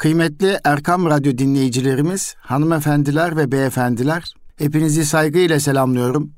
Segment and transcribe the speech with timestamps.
[0.00, 6.30] Kıymetli Erkam Radyo dinleyicilerimiz, hanımefendiler ve beyefendiler, hepinizi saygıyla selamlıyorum.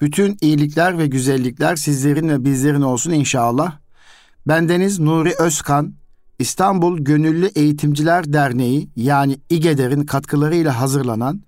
[0.00, 3.78] Bütün iyilikler ve güzellikler sizlerin ve bizlerin olsun inşallah.
[4.48, 5.94] Bendeniz Nuri Özkan,
[6.38, 11.42] İstanbul Gönüllü Eğitimciler Derneği yani İGEDER'in katkılarıyla hazırlanan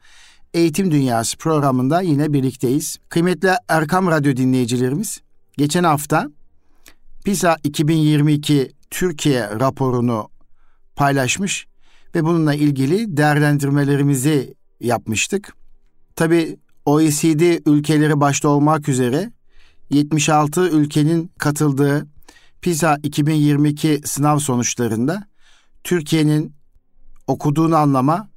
[0.54, 2.98] Eğitim Dünyası programında yine birlikteyiz.
[3.08, 5.20] Kıymetli Erkam Radyo dinleyicilerimiz,
[5.58, 6.28] geçen hafta
[7.24, 10.29] PISA 2022 Türkiye raporunu
[11.00, 11.66] paylaşmış
[12.14, 15.54] ve bununla ilgili değerlendirmelerimizi yapmıştık.
[16.16, 19.32] Tabi OECD ülkeleri başta olmak üzere
[19.90, 22.06] 76 ülkenin katıldığı
[22.60, 25.26] PISA 2022 sınav sonuçlarında
[25.84, 26.52] Türkiye'nin
[27.26, 28.28] okuduğunu anlama,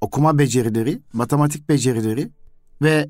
[0.00, 2.30] okuma becerileri, matematik becerileri
[2.82, 3.08] ve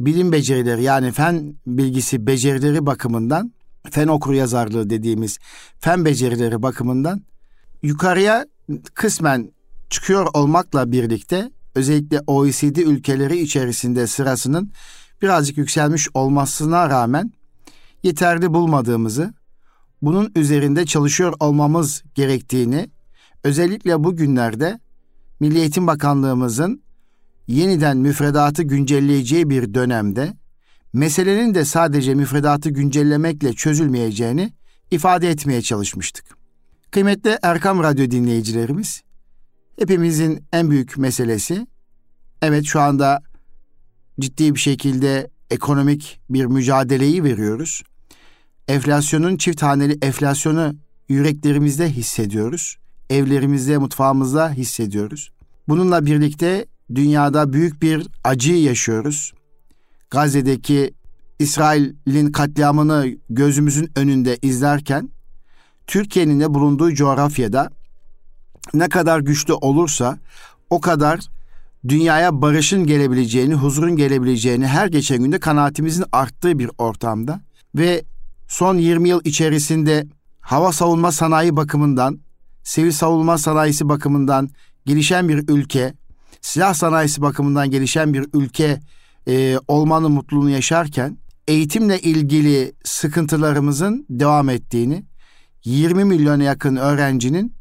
[0.00, 3.52] bilim becerileri yani fen bilgisi becerileri bakımından
[3.90, 5.38] fen okur yazarlığı dediğimiz
[5.80, 7.22] fen becerileri bakımından
[7.84, 8.46] yukarıya
[8.94, 9.52] kısmen
[9.90, 14.72] çıkıyor olmakla birlikte özellikle OECD ülkeleri içerisinde sırasının
[15.22, 17.32] birazcık yükselmiş olmasına rağmen
[18.02, 19.34] yeterli bulmadığımızı,
[20.02, 22.90] bunun üzerinde çalışıyor olmamız gerektiğini
[23.44, 24.80] özellikle bu günlerde
[25.40, 26.82] Milli Eğitim Bakanlığımızın
[27.46, 30.36] yeniden müfredatı güncelleyeceği bir dönemde
[30.92, 34.52] meselenin de sadece müfredatı güncellemekle çözülmeyeceğini
[34.90, 36.43] ifade etmeye çalışmıştık.
[36.94, 39.02] Kıymetli Erkam Radyo dinleyicilerimiz,
[39.78, 41.66] hepimizin en büyük meselesi,
[42.42, 43.22] evet şu anda
[44.20, 47.82] ciddi bir şekilde ekonomik bir mücadeleyi veriyoruz.
[48.68, 50.74] Enflasyonun çift haneli enflasyonu
[51.08, 52.76] yüreklerimizde hissediyoruz.
[53.10, 55.30] Evlerimizde, mutfağımızda hissediyoruz.
[55.68, 59.32] Bununla birlikte dünyada büyük bir acı yaşıyoruz.
[60.10, 60.94] Gazze'deki
[61.38, 65.14] İsrail'in katliamını gözümüzün önünde izlerken
[65.86, 67.70] Türkiye'nin de bulunduğu coğrafyada
[68.74, 70.18] ne kadar güçlü olursa
[70.70, 71.20] o kadar
[71.88, 77.40] dünyaya barışın gelebileceğini, huzurun gelebileceğini her geçen günde kanaatimizin arttığı bir ortamda
[77.74, 78.04] ve
[78.48, 80.06] son 20 yıl içerisinde
[80.40, 82.18] hava savunma sanayi bakımından,
[82.62, 84.50] sivil savunma sanayisi bakımından
[84.86, 85.94] gelişen bir ülke,
[86.40, 88.80] silah sanayisi bakımından gelişen bir ülke
[89.28, 95.04] e, olmanın mutluluğunu yaşarken eğitimle ilgili sıkıntılarımızın devam ettiğini,
[95.64, 97.54] 20 milyona yakın öğrencinin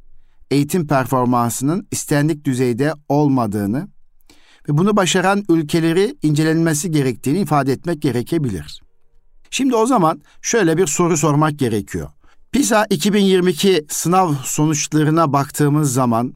[0.51, 3.87] eğitim performansının istendik düzeyde olmadığını
[4.69, 8.81] ve bunu başaran ülkeleri incelenmesi gerektiğini ifade etmek gerekebilir.
[9.49, 12.09] Şimdi o zaman şöyle bir soru sormak gerekiyor.
[12.51, 16.33] PISA 2022 sınav sonuçlarına baktığımız zaman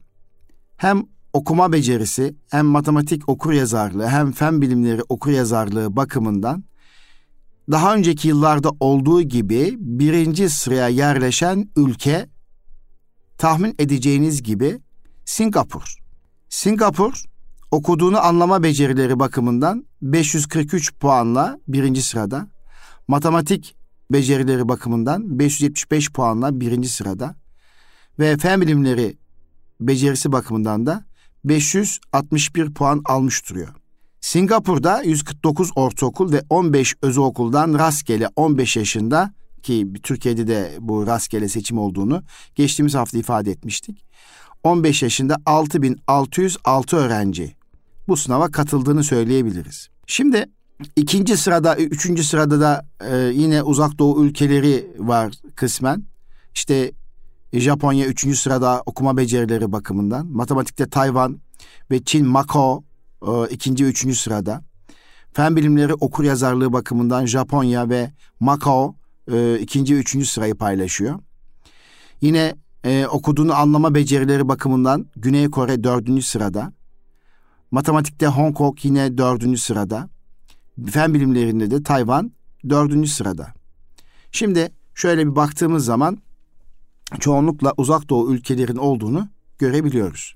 [0.76, 1.02] hem
[1.32, 6.64] okuma becerisi, hem matematik okur yazarlığı, hem fen bilimleri okur yazarlığı bakımından
[7.70, 12.28] daha önceki yıllarda olduğu gibi birinci sıraya yerleşen ülke
[13.38, 14.78] tahmin edeceğiniz gibi
[15.24, 15.96] Singapur.
[16.48, 17.24] Singapur
[17.70, 22.48] okuduğunu anlama becerileri bakımından 543 puanla birinci sırada.
[23.08, 23.76] Matematik
[24.12, 27.34] becerileri bakımından 575 puanla birinci sırada.
[28.18, 29.16] Ve fen bilimleri
[29.80, 31.04] becerisi bakımından da
[31.44, 33.77] 561 puan almış duruyor.
[34.28, 41.78] Singapur'da 149 ortaokul ve 15 özokuldan rastgele 15 yaşında ki Türkiye'de de bu rastgele seçim
[41.78, 42.22] olduğunu
[42.54, 44.04] geçtiğimiz hafta ifade etmiştik.
[44.62, 47.54] 15 yaşında 6606 öğrenci
[48.08, 49.88] bu sınava katıldığını söyleyebiliriz.
[50.06, 50.46] Şimdi
[50.96, 56.04] ikinci sırada, üçüncü sırada da e, yine uzak doğu ülkeleri var kısmen.
[56.54, 56.92] İşte
[57.52, 60.26] Japonya üçüncü sırada okuma becerileri bakımından.
[60.26, 61.38] Matematikte Tayvan
[61.90, 62.87] ve Çin, Macao
[63.26, 64.64] e, ikinci ve üçüncü sırada.
[65.32, 68.96] Fen bilimleri okur yazarlığı bakımından Japonya ve Macao
[69.32, 71.20] e, ikinci ve üçüncü sırayı paylaşıyor.
[72.20, 76.72] Yine e, okuduğunu anlama becerileri bakımından Güney Kore dördüncü sırada.
[77.70, 80.08] Matematikte Hong Kong yine dördüncü sırada.
[80.86, 82.32] Fen bilimlerinde de Tayvan
[82.68, 83.54] dördüncü sırada.
[84.32, 86.18] Şimdi şöyle bir baktığımız zaman
[87.20, 89.28] çoğunlukla uzak doğu ülkelerin olduğunu
[89.58, 90.34] görebiliyoruz.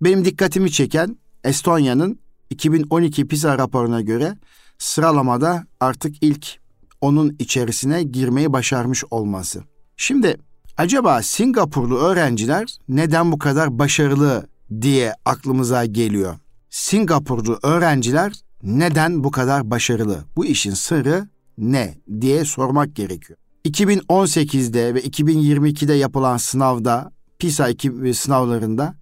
[0.00, 2.18] Benim dikkatimi çeken Estonya'nın
[2.50, 4.36] 2012 PISA raporuna göre
[4.78, 6.58] sıralamada artık ilk
[7.00, 9.62] onun içerisine girmeyi başarmış olması.
[9.96, 10.36] Şimdi
[10.76, 14.46] acaba Singapurlu öğrenciler neden bu kadar başarılı
[14.80, 16.36] diye aklımıza geliyor.
[16.70, 18.32] Singapurlu öğrenciler
[18.62, 20.24] neden bu kadar başarılı?
[20.36, 23.38] Bu işin sırrı ne diye sormak gerekiyor.
[23.64, 27.68] 2018'de ve 2022'de yapılan sınavda PISA
[28.14, 28.94] sınavlarında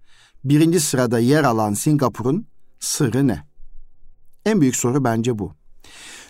[0.49, 2.47] birinci sırada yer alan Singapur'un
[2.79, 3.43] sırrı ne?
[4.45, 5.53] En büyük soru bence bu.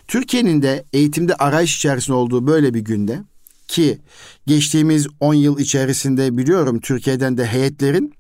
[0.08, 3.24] Türkiye'nin de eğitimde arayış içerisinde olduğu böyle bir günde
[3.68, 4.02] ki
[4.48, 8.14] geçtiğimiz 10 yıl içerisinde biliyorum Türkiye'den de heyetlerin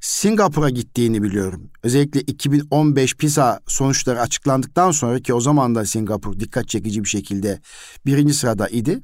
[0.00, 1.70] Singapur'a gittiğini biliyorum.
[1.82, 7.60] Özellikle 2015 PISA sonuçları açıklandıktan sonra ki o zaman da Singapur dikkat çekici bir şekilde
[8.06, 9.02] birinci sırada idi.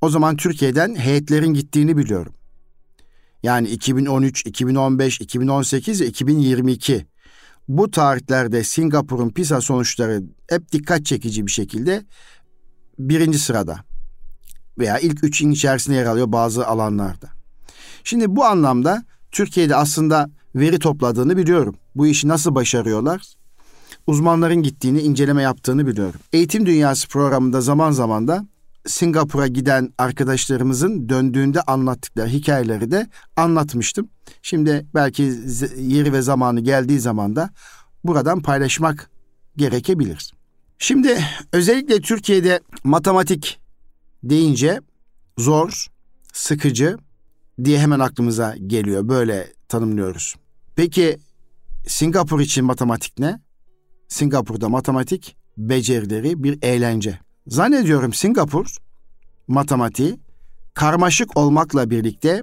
[0.00, 2.32] O zaman Türkiye'den heyetlerin gittiğini biliyorum.
[3.42, 7.06] Yani 2013, 2015, 2018 ve 2022
[7.68, 12.04] bu tarihlerde Singapur'un PISA sonuçları hep dikkat çekici bir şekilde
[12.98, 13.84] birinci sırada
[14.78, 17.28] veya ilk üçün içerisinde yer alıyor bazı alanlarda.
[18.04, 21.76] Şimdi bu anlamda Türkiye'de aslında veri topladığını biliyorum.
[21.94, 23.22] Bu işi nasıl başarıyorlar?
[24.06, 26.20] Uzmanların gittiğini, inceleme yaptığını biliyorum.
[26.32, 28.46] Eğitim Dünyası programında zaman zaman da
[28.88, 33.06] Singapur'a giden arkadaşlarımızın döndüğünde anlattıkları hikayeleri de
[33.36, 34.08] anlatmıştım.
[34.42, 35.22] Şimdi belki
[35.78, 37.50] yeri ve zamanı geldiği zaman da
[38.04, 39.10] buradan paylaşmak
[39.56, 40.32] gerekebilir.
[40.78, 41.18] Şimdi
[41.52, 43.60] özellikle Türkiye'de matematik
[44.22, 44.80] deyince
[45.38, 45.86] zor,
[46.32, 46.96] sıkıcı
[47.64, 49.08] diye hemen aklımıza geliyor.
[49.08, 50.34] Böyle tanımlıyoruz.
[50.76, 51.18] Peki
[51.86, 53.40] Singapur için matematik ne?
[54.08, 57.18] Singapur'da matematik becerileri bir eğlence.
[57.48, 58.76] Zannediyorum Singapur
[59.48, 60.18] matematiği
[60.74, 62.42] karmaşık olmakla birlikte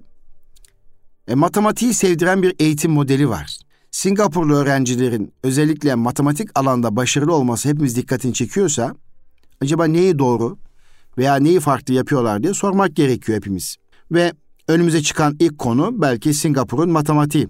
[1.27, 3.57] e, matematiği sevdiren bir eğitim modeli var.
[3.91, 8.95] Singapurlu öğrencilerin özellikle matematik alanda başarılı olması hepimiz dikkatini çekiyorsa
[9.61, 10.57] acaba neyi doğru
[11.17, 13.75] veya neyi farklı yapıyorlar diye sormak gerekiyor hepimiz.
[14.11, 14.33] Ve
[14.67, 17.47] önümüze çıkan ilk konu belki Singapur'un matematiği.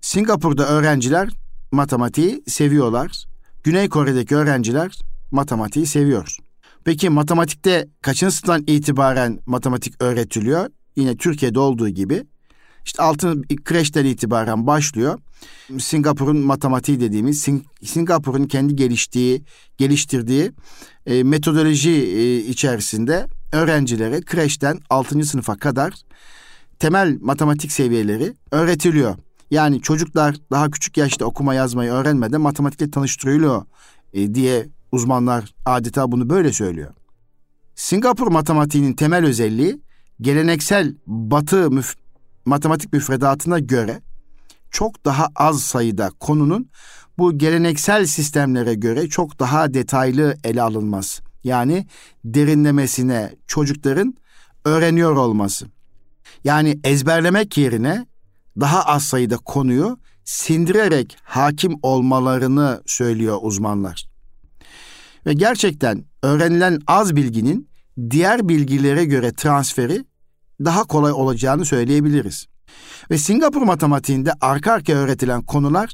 [0.00, 1.28] Singapur'da öğrenciler
[1.72, 3.24] matematiği seviyorlar.
[3.64, 4.98] Güney Kore'deki öğrenciler
[5.30, 6.43] matematiği seviyor.
[6.84, 10.68] Peki matematikte kaçıncı sınıftan itibaren matematik öğretiliyor?
[10.96, 12.24] Yine Türkiye'de olduğu gibi.
[12.84, 15.18] İşte altın kreşten itibaren başlıyor.
[15.78, 19.44] Singapur'un matematiği dediğimiz Sing Singapur'un kendi geliştiği,
[19.78, 20.52] geliştirdiği
[21.06, 25.24] e, metodoloji e, içerisinde öğrencilere kreşten 6.
[25.24, 25.94] sınıfa kadar
[26.78, 29.16] temel matematik seviyeleri öğretiliyor.
[29.50, 33.62] Yani çocuklar daha küçük yaşta okuma yazmayı öğrenmeden matematikle tanıştırılıyor
[34.12, 36.94] e, diye uzmanlar adeta bunu böyle söylüyor.
[37.74, 39.80] Singapur matematiğinin temel özelliği
[40.20, 41.94] geleneksel batı müf
[42.44, 44.02] matematik müfredatına göre
[44.70, 46.70] çok daha az sayıda konunun
[47.18, 51.22] bu geleneksel sistemlere göre çok daha detaylı ele alınması.
[51.44, 51.86] Yani
[52.24, 54.14] derinlemesine çocukların
[54.64, 55.66] öğreniyor olması.
[56.44, 58.06] Yani ezberlemek yerine
[58.60, 64.13] daha az sayıda konuyu sindirerek hakim olmalarını söylüyor uzmanlar.
[65.26, 67.68] Ve gerçekten öğrenilen az bilginin
[68.10, 70.04] diğer bilgilere göre transferi
[70.64, 72.46] daha kolay olacağını söyleyebiliriz.
[73.10, 75.90] Ve Singapur matematiğinde arka arkaya öğretilen konular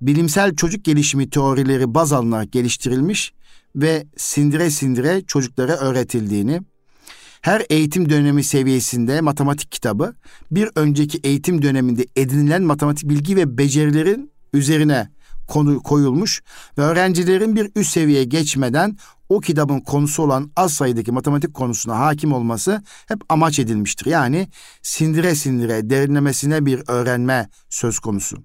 [0.00, 3.32] bilimsel çocuk gelişimi teorileri baz alınarak geliştirilmiş
[3.76, 6.60] ve sindire sindire çocuklara öğretildiğini,
[7.40, 10.14] her eğitim dönemi seviyesinde matematik kitabı
[10.50, 15.08] bir önceki eğitim döneminde edinilen matematik bilgi ve becerilerin üzerine
[15.48, 16.42] konu koyulmuş
[16.78, 18.96] ve öğrencilerin bir üst seviyeye geçmeden
[19.28, 24.06] o kitabın konusu olan az sayıdaki matematik konusuna hakim olması hep amaç edilmiştir.
[24.06, 24.48] Yani
[24.82, 28.36] sindire sindire derinlemesine bir öğrenme söz konusu.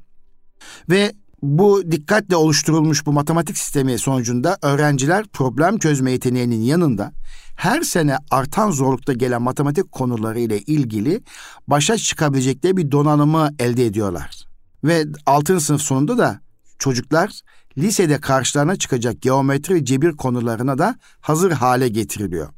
[0.89, 7.11] Ve bu dikkatle oluşturulmuş bu matematik sistemi sonucunda öğrenciler problem çözme yeteneğinin yanında
[7.55, 11.21] her sene artan zorlukta gelen matematik konuları ile ilgili
[11.67, 14.45] başa çıkabilecekleri bir donanımı elde ediyorlar.
[14.83, 16.39] Ve altın sınıf sonunda da
[16.79, 17.41] çocuklar
[17.77, 22.49] lisede karşılarına çıkacak geometri ve cebir konularına da hazır hale getiriliyor.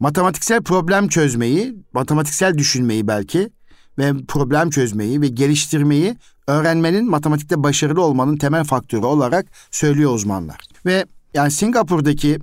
[0.00, 3.50] Matematiksel problem çözmeyi, matematiksel düşünmeyi belki
[3.98, 6.16] ve problem çözmeyi ve geliştirmeyi
[6.46, 10.60] öğrenmenin matematikte başarılı olmanın temel faktörü olarak söylüyor uzmanlar.
[10.86, 11.04] Ve
[11.34, 12.38] yani Singapur'daki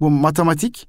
[0.00, 0.88] bu matematik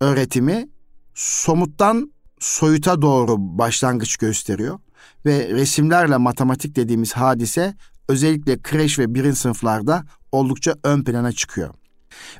[0.00, 0.68] öğretimi
[1.14, 4.78] somuttan soyuta doğru başlangıç gösteriyor
[5.26, 7.74] ve resimlerle matematik dediğimiz hadise
[8.08, 11.74] özellikle kreş ve birinci sınıflarda oldukça ön plana çıkıyor.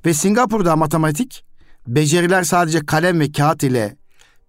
[0.06, 1.44] Ve Singapur'da matematik
[1.87, 3.97] beceriler sadece kalem ve kağıt ile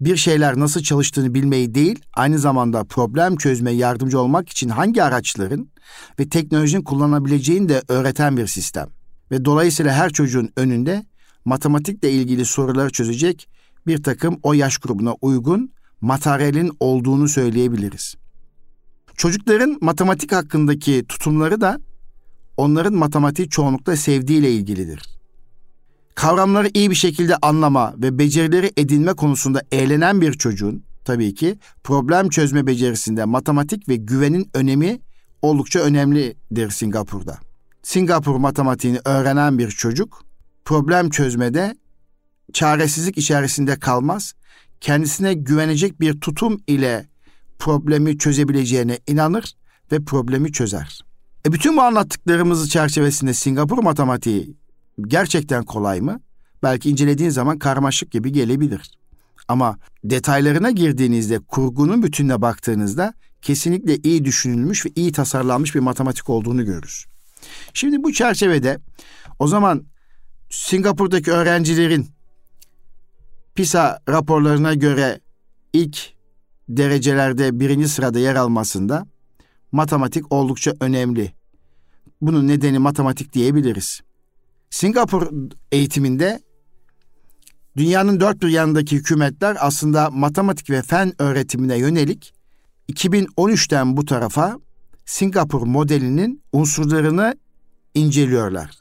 [0.02, 5.70] bir şeyler nasıl çalıştığını bilmeyi değil, aynı zamanda problem çözmeye yardımcı olmak için hangi araçların
[6.20, 8.88] ve teknolojinin kullanabileceğini de öğreten bir sistem.
[9.32, 11.06] Ve dolayısıyla her çocuğun önünde
[11.46, 13.50] matematikle ilgili soruları çözecek
[13.88, 18.16] bir takım o yaş grubuna uygun materyalin olduğunu söyleyebiliriz.
[19.18, 21.80] Çocukların matematik hakkındaki tutumları da
[22.58, 25.02] onların matematiği çoğunlukla sevdiğiyle ilgilidir.
[26.16, 32.30] Kavramları iyi bir şekilde anlama ve becerileri edinme konusunda eğlenen bir çocuğun tabii ki problem
[32.30, 35.00] çözme becerisinde matematik ve güvenin önemi
[35.42, 37.38] oldukça önemlidir Singapur'da.
[37.84, 40.26] Singapur matematiğini öğrenen bir çocuk
[40.66, 41.76] problem çözmede
[42.54, 44.34] çaresizlik içerisinde kalmaz,
[44.82, 47.06] kendisine güvenecek bir tutum ile
[47.60, 49.54] problemi çözebileceğine inanır
[49.92, 51.02] ve problemi çözer.
[51.48, 54.56] E bütün bu anlattıklarımızı çerçevesinde Singapur matematiği
[55.08, 56.20] gerçekten kolay mı?
[56.64, 58.92] Belki incelediğin zaman karmaşık gibi gelebilir.
[59.48, 66.66] Ama detaylarına girdiğinizde, kurgunun bütününe baktığınızda kesinlikle iyi düşünülmüş ve iyi tasarlanmış bir matematik olduğunu
[66.66, 67.06] görürüz.
[67.74, 68.80] Şimdi bu çerçevede
[69.40, 69.84] o zaman
[70.50, 72.08] Singapur'daki öğrencilerin
[73.56, 75.20] PISA raporlarına göre
[75.74, 76.15] ilk
[76.70, 79.08] derecelerde birinci sırada yer almasında
[79.72, 81.34] matematik oldukça önemli.
[82.22, 84.02] Bunun nedeni matematik diyebiliriz.
[84.70, 85.30] Singapur
[85.72, 86.40] eğitiminde
[87.78, 92.34] dünyanın dört bir yanındaki hükümetler aslında matematik ve fen öğretimine yönelik
[92.92, 94.60] 2013'ten bu tarafa
[95.06, 97.36] Singapur modelinin unsurlarını
[97.94, 98.72] inceliyorlar.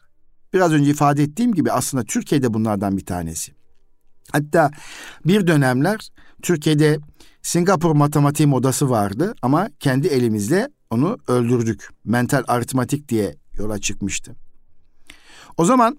[0.53, 3.53] Biraz önce ifade ettiğim gibi aslında Türkiye'de bunlardan bir tanesi.
[4.33, 4.71] Hatta
[5.25, 6.09] bir dönemler
[6.43, 6.99] Türkiye'de
[7.44, 11.88] Singapur matematiği modası vardı ama kendi elimizle onu öldürdük.
[12.04, 14.36] Mental aritmatik diye yola çıkmıştı.
[15.56, 15.98] O zaman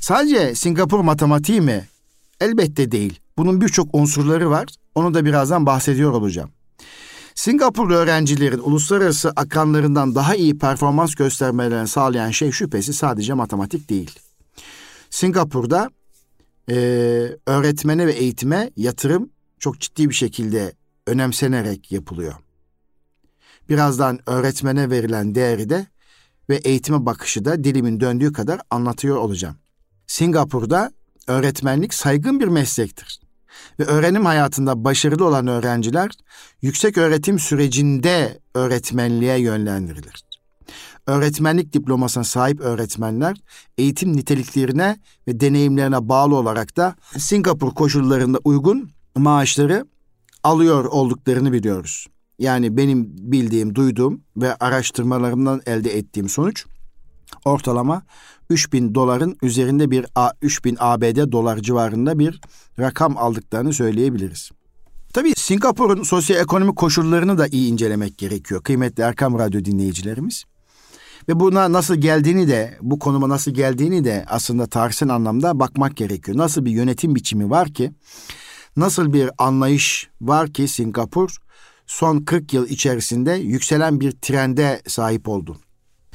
[0.00, 1.88] sadece Singapur matematiği mi?
[2.40, 3.20] Elbette değil.
[3.38, 4.66] Bunun birçok unsurları var.
[4.94, 6.50] Onu da birazdan bahsediyor olacağım.
[7.34, 14.18] Singapurlu öğrencilerin uluslararası akranlarından daha iyi performans göstermelerini sağlayan şey şüphesi sadece matematik değil.
[15.10, 15.90] Singapur'da
[16.70, 16.74] e,
[17.46, 19.30] öğretmene ve eğitime yatırım
[19.60, 20.72] çok ciddi bir şekilde
[21.06, 22.34] önemsenerek yapılıyor.
[23.68, 25.86] Birazdan öğretmene verilen değeri de
[26.48, 29.56] ve eğitime bakışı da dilimin döndüğü kadar anlatıyor olacağım.
[30.06, 30.92] Singapur'da
[31.26, 33.20] öğretmenlik saygın bir meslektir.
[33.78, 36.10] Ve öğrenim hayatında başarılı olan öğrenciler
[36.62, 40.24] yüksek öğretim sürecinde öğretmenliğe yönlendirilir.
[41.06, 43.36] Öğretmenlik diplomasına sahip öğretmenler
[43.78, 48.90] eğitim niteliklerine ve deneyimlerine bağlı olarak da Singapur koşullarında uygun
[49.20, 49.86] maaşları
[50.42, 52.06] alıyor olduklarını biliyoruz.
[52.38, 56.66] Yani benim bildiğim, duyduğum ve araştırmalarımdan elde ettiğim sonuç
[57.44, 58.02] ortalama
[58.50, 60.06] 3000 doların üzerinde bir
[60.42, 62.40] 3000 ABD dolar civarında bir
[62.78, 64.50] rakam aldıklarını söyleyebiliriz.
[65.12, 70.44] Tabii Singapur'un sosyoekonomik koşullarını da iyi incelemek gerekiyor kıymetli Erkam Radyo dinleyicilerimiz.
[71.28, 76.38] Ve buna nasıl geldiğini de, bu konuma nasıl geldiğini de aslında tarihsel anlamda bakmak gerekiyor.
[76.38, 77.92] Nasıl bir yönetim biçimi var ki,
[78.76, 81.36] nasıl bir anlayış var ki Singapur
[81.86, 85.56] son 40 yıl içerisinde yükselen bir trende sahip oldu.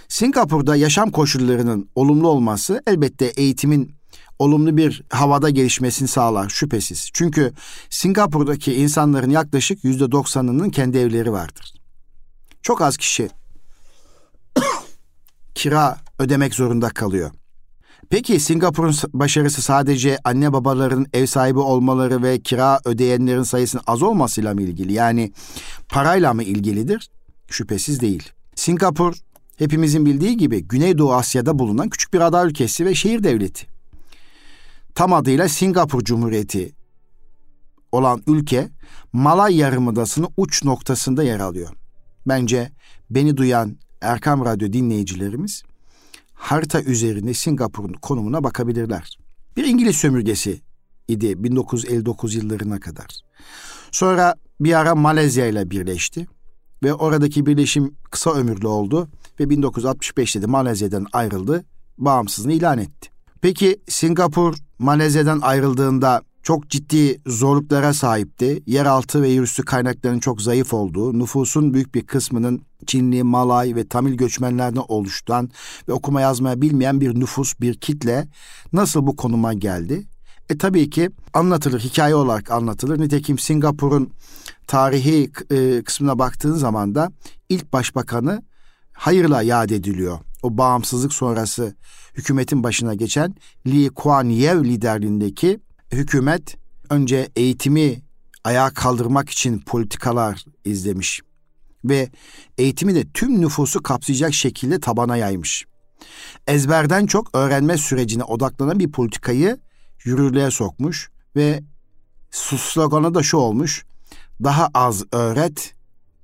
[0.07, 3.95] Singapur'da yaşam koşullarının olumlu olması elbette eğitimin
[4.39, 7.09] olumlu bir havada gelişmesini sağlar şüphesiz.
[7.13, 7.53] Çünkü
[7.89, 11.73] Singapur'daki insanların yaklaşık yüzde doksanının kendi evleri vardır.
[12.61, 13.29] Çok az kişi
[15.55, 17.31] kira ödemek zorunda kalıyor.
[18.09, 24.53] Peki Singapur'un başarısı sadece anne babaların ev sahibi olmaları ve kira ödeyenlerin sayısının az olmasıyla
[24.53, 24.93] mı ilgili?
[24.93, 25.31] Yani
[25.89, 27.09] parayla mı ilgilidir?
[27.47, 28.31] Şüphesiz değil.
[28.55, 29.15] Singapur
[29.57, 33.67] hepimizin bildiği gibi Güneydoğu Asya'da bulunan küçük bir ada ülkesi ve şehir devleti.
[34.95, 36.73] Tam adıyla Singapur Cumhuriyeti
[37.91, 38.69] olan ülke
[39.13, 41.69] Malay Yarımadası'nın uç noktasında yer alıyor.
[42.27, 42.71] Bence
[43.09, 45.63] beni duyan Erkam Radyo dinleyicilerimiz
[46.35, 49.17] harita üzerinde Singapur'un konumuna bakabilirler.
[49.57, 50.61] Bir İngiliz sömürgesi
[51.07, 53.07] idi 1959 yıllarına kadar.
[53.91, 56.27] Sonra bir ara Malezya ile birleşti
[56.83, 59.07] ve oradaki birleşim kısa ömürlü oldu
[59.39, 61.65] ve 1965'te de Malezya'dan ayrıldı,
[61.97, 63.09] bağımsızlığını ilan etti.
[63.41, 68.63] Peki Singapur Malezya'dan ayrıldığında çok ciddi zorluklara sahipti.
[68.65, 74.13] Yeraltı ve yerüstü kaynakların çok zayıf olduğu, nüfusun büyük bir kısmının Çinli, Malay ve Tamil
[74.13, 75.49] göçmenlerden oluşturan
[75.87, 78.27] ve okuma yazmaya bilmeyen bir nüfus, bir kitle
[78.73, 80.07] nasıl bu konuma geldi?
[80.49, 82.99] E tabii ki anlatılır, hikaye olarak anlatılır.
[82.99, 84.09] Nitekim Singapur'un
[84.67, 87.11] tarihi e, kısmına baktığın zaman da
[87.49, 88.43] ilk başbakanı
[88.93, 90.19] hayırla yad ediliyor.
[90.43, 91.75] O bağımsızlık sonrası
[92.13, 93.35] hükümetin başına geçen
[93.67, 95.59] Lee Kuan Yew liderliğindeki
[95.95, 96.57] hükümet
[96.89, 98.01] önce eğitimi
[98.43, 101.21] ayağa kaldırmak için politikalar izlemiş
[101.85, 102.09] ve
[102.57, 105.65] eğitimi de tüm nüfusu kapsayacak şekilde tabana yaymış.
[106.47, 109.57] Ezberden çok öğrenme sürecine odaklanan bir politikayı
[110.03, 111.63] yürürlüğe sokmuş ve
[112.31, 113.85] sloganı da şu olmuş.
[114.43, 115.73] Daha az öğret,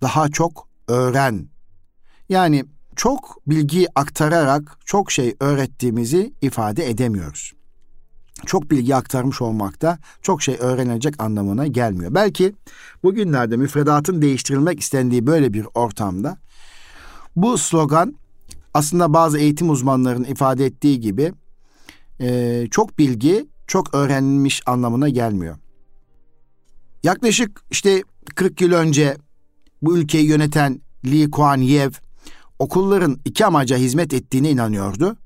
[0.01, 1.49] daha çok öğren.
[2.29, 7.53] Yani çok bilgi aktararak çok şey öğrettiğimizi ifade edemiyoruz
[8.45, 12.13] çok bilgi aktarmış olmak da çok şey öğrenilecek anlamına gelmiyor.
[12.13, 12.55] Belki
[13.03, 16.37] bugünlerde müfredatın değiştirilmek istendiği böyle bir ortamda
[17.35, 18.15] bu slogan
[18.73, 21.33] aslında bazı eğitim uzmanlarının ifade ettiği gibi
[22.19, 25.57] e, çok bilgi çok öğrenilmiş anlamına gelmiyor.
[27.03, 28.03] Yaklaşık işte
[28.35, 29.17] 40 yıl önce
[29.81, 32.01] bu ülkeyi yöneten Lee Kuan Yew
[32.59, 35.17] okulların iki amaca hizmet ettiğine inanıyordu.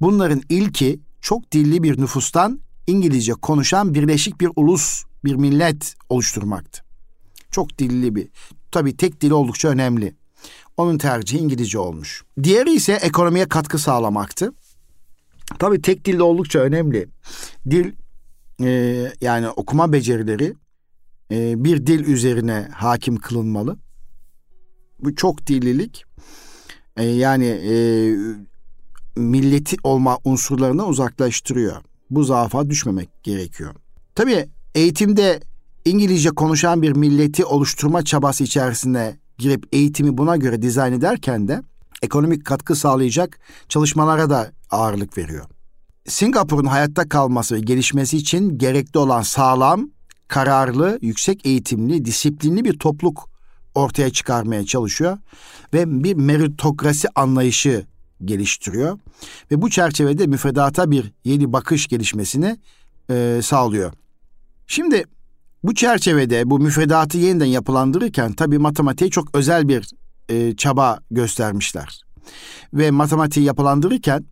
[0.00, 6.84] Bunların ilki çok dilli bir nüfustan İngilizce konuşan birleşik bir ulus, bir millet oluşturmaktı.
[7.50, 8.28] Çok dilli bir.
[8.70, 10.14] Tabii tek dili oldukça önemli.
[10.76, 12.24] Onun tercihi İngilizce olmuş.
[12.42, 14.52] Diğeri ise ekonomiye katkı sağlamaktı.
[15.58, 17.08] Tabii tek dilli oldukça önemli.
[17.70, 17.92] Dil
[18.62, 20.54] e, yani okuma becerileri
[21.32, 23.76] e, bir dil üzerine hakim kılınmalı.
[24.98, 26.04] Bu çok dillilik
[26.96, 27.74] e, yani e,
[29.16, 31.76] milleti olma unsurlarını uzaklaştırıyor.
[32.10, 33.74] Bu zaafa düşmemek gerekiyor.
[34.14, 35.40] Tabii eğitimde
[35.84, 41.62] İngilizce konuşan bir milleti oluşturma çabası içerisinde girip eğitimi buna göre dizayn ederken de
[42.02, 43.38] ekonomik katkı sağlayacak
[43.68, 45.44] çalışmalara da ağırlık veriyor.
[46.06, 49.90] Singapur'un hayatta kalması ve gelişmesi için gerekli olan sağlam,
[50.28, 53.28] kararlı, yüksek eğitimli, disiplinli bir topluluk
[53.74, 55.18] ortaya çıkarmaya çalışıyor
[55.74, 57.86] ve bir meritokrasi anlayışı
[58.24, 58.98] geliştiriyor
[59.50, 62.56] ve bu çerçevede müfredata bir yeni bakış gelişmesini
[63.10, 63.92] e, sağlıyor.
[64.66, 65.04] Şimdi
[65.64, 69.90] bu çerçevede bu müfredatı yeniden yapılandırırken tabii matematiğe çok özel bir
[70.28, 72.02] e, çaba göstermişler.
[72.74, 74.24] Ve matematiği yapılandırırken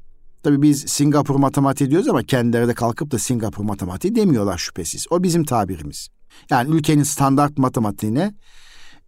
[0.43, 5.07] tabii biz Singapur matematiği diyoruz ama kendileri de kalkıp da Singapur matematiği demiyorlar şüphesiz.
[5.11, 6.09] O bizim tabirimiz.
[6.51, 8.35] Yani ülkenin standart matematiğine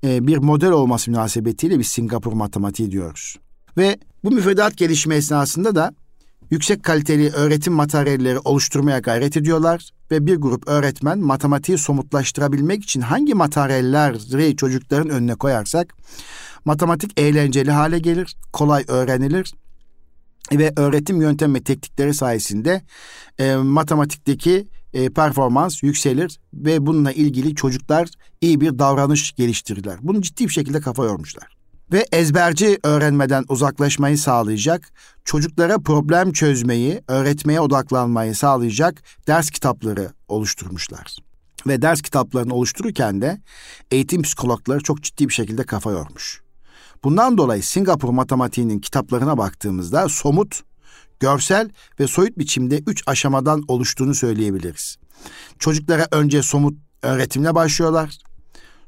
[0.04, 3.37] e, bir model olması münasebetiyle biz Singapur matematiği diyoruz.
[3.80, 5.94] Ve bu müfredat gelişme esnasında da
[6.50, 13.34] yüksek kaliteli öğretim materyalleri oluşturmaya gayret ediyorlar ve bir grup öğretmen matematiği somutlaştırabilmek için hangi
[13.34, 15.96] materyalleri çocukların önüne koyarsak
[16.64, 19.54] matematik eğlenceli hale gelir, kolay öğrenilir
[20.52, 22.82] ve öğretim yöntem ve teknikleri sayesinde
[23.38, 28.08] e, matematikteki e, performans yükselir ve bununla ilgili çocuklar
[28.40, 29.99] iyi bir davranış geliştirirler.
[30.02, 31.60] Bunu ciddi bir şekilde kafa yormuşlar
[31.92, 34.92] ve ezberci öğrenmeden uzaklaşmayı sağlayacak,
[35.25, 41.17] çocuklara problem çözmeyi, öğretmeye odaklanmayı sağlayacak ders kitapları oluşturmuşlar.
[41.67, 43.41] Ve ders kitaplarını oluştururken de
[43.91, 46.43] eğitim psikologları çok ciddi bir şekilde kafa yormuş.
[47.04, 50.60] Bundan dolayı Singapur matematiğinin kitaplarına baktığımızda somut,
[51.21, 54.97] görsel ve soyut biçimde üç aşamadan oluştuğunu söyleyebiliriz.
[55.58, 58.19] Çocuklara önce somut öğretimle başlıyorlar.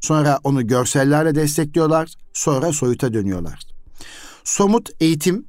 [0.02, 2.14] Sonra onu görsellerle destekliyorlar.
[2.32, 3.60] Sonra soyuta dönüyorlar.
[4.44, 5.46] Somut eğitim,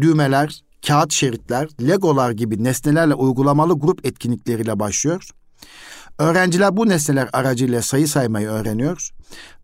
[0.00, 5.30] düğmeler, kağıt şeritler, legolar gibi nesnelerle uygulamalı grup etkinlikleriyle başlıyor.
[6.18, 9.10] Öğrenciler bu nesneler aracıyla sayı saymayı öğreniyor.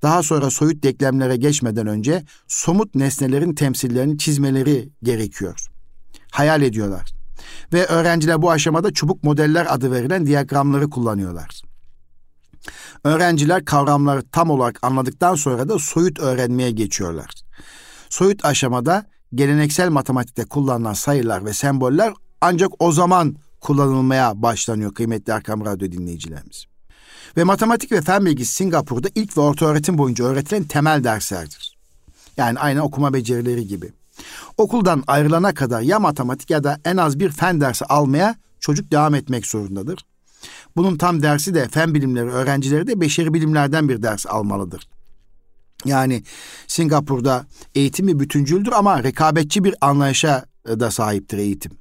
[0.02, 5.66] Daha sonra soyut denklemlere geçmeden önce somut nesnelerin temsillerini çizmeleri gerekiyor.
[6.30, 7.12] Hayal ediyorlar.
[7.72, 11.62] Ve öğrenciler bu aşamada çubuk modeller adı verilen diyagramları kullanıyorlar.
[13.04, 17.30] Öğrenciler kavramları tam olarak anladıktan sonra da soyut öğrenmeye geçiyorlar.
[18.08, 25.64] Soyut aşamada geleneksel matematikte kullanılan sayılar ve semboller ancak o zaman kullanılmaya başlanıyor kıymetli Erkam
[25.64, 26.64] Radyo dinleyicilerimiz.
[27.36, 31.76] Ve matematik ve fen bilgisi Singapur'da ilk ve orta öğretim boyunca öğretilen temel derslerdir.
[32.36, 33.92] Yani aynı okuma becerileri gibi.
[34.56, 39.14] Okuldan ayrılana kadar ya matematik ya da en az bir fen dersi almaya çocuk devam
[39.14, 40.04] etmek zorundadır.
[40.76, 44.88] Bunun tam dersi de fen bilimleri öğrencileri de beşeri bilimlerden bir ders almalıdır.
[45.84, 46.22] Yani
[46.66, 51.72] Singapur'da eğitim bir bütüncüldür ama rekabetçi bir anlayışa da sahiptir eğitim.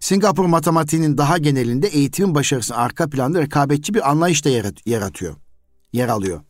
[0.00, 4.48] Singapur matematiğinin daha genelinde eğitimin başarısının arka planda rekabetçi bir anlayış da
[4.86, 5.36] yaratıyor,
[5.92, 6.40] yer alıyor.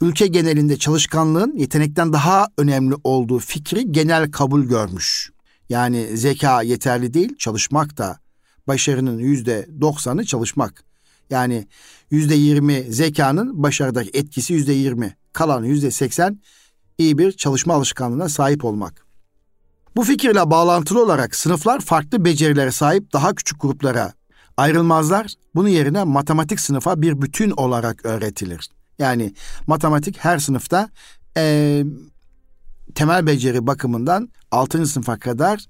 [0.00, 5.30] Ülke genelinde çalışkanlığın yetenekten daha önemli olduğu fikri genel kabul görmüş.
[5.68, 8.18] Yani zeka yeterli değil, çalışmak da
[8.68, 10.84] başarının yüzde doksanı çalışmak.
[11.30, 11.66] Yani
[12.10, 15.16] yüzde yirmi zekanın başarıdaki etkisi yüzde yirmi.
[15.32, 16.40] Kalan yüzde seksen
[16.98, 19.04] iyi bir çalışma alışkanlığına sahip olmak.
[19.96, 24.12] Bu fikirle bağlantılı olarak sınıflar farklı becerilere sahip daha küçük gruplara
[24.56, 25.34] ayrılmazlar.
[25.54, 28.70] Bunun yerine matematik sınıfa bir bütün olarak öğretilir.
[28.98, 29.34] Yani
[29.66, 30.88] matematik her sınıfta
[31.36, 31.84] e,
[32.94, 34.86] temel beceri bakımından 6.
[34.86, 35.66] sınıfa kadar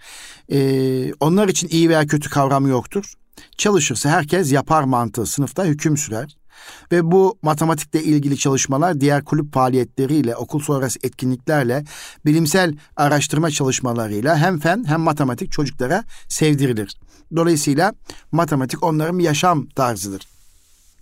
[0.53, 3.13] e, onlar için iyi veya kötü kavramı yoktur.
[3.57, 6.37] Çalışırsa herkes yapar mantığı sınıfta hüküm sürer.
[6.93, 11.85] Ve bu matematikle ilgili çalışmalar diğer kulüp faaliyetleriyle, okul sonrası etkinliklerle,
[12.27, 16.97] bilimsel araştırma çalışmalarıyla hem fen hem matematik çocuklara sevdirilir.
[17.37, 17.93] Dolayısıyla
[18.33, 20.23] matematik onların yaşam tarzıdır.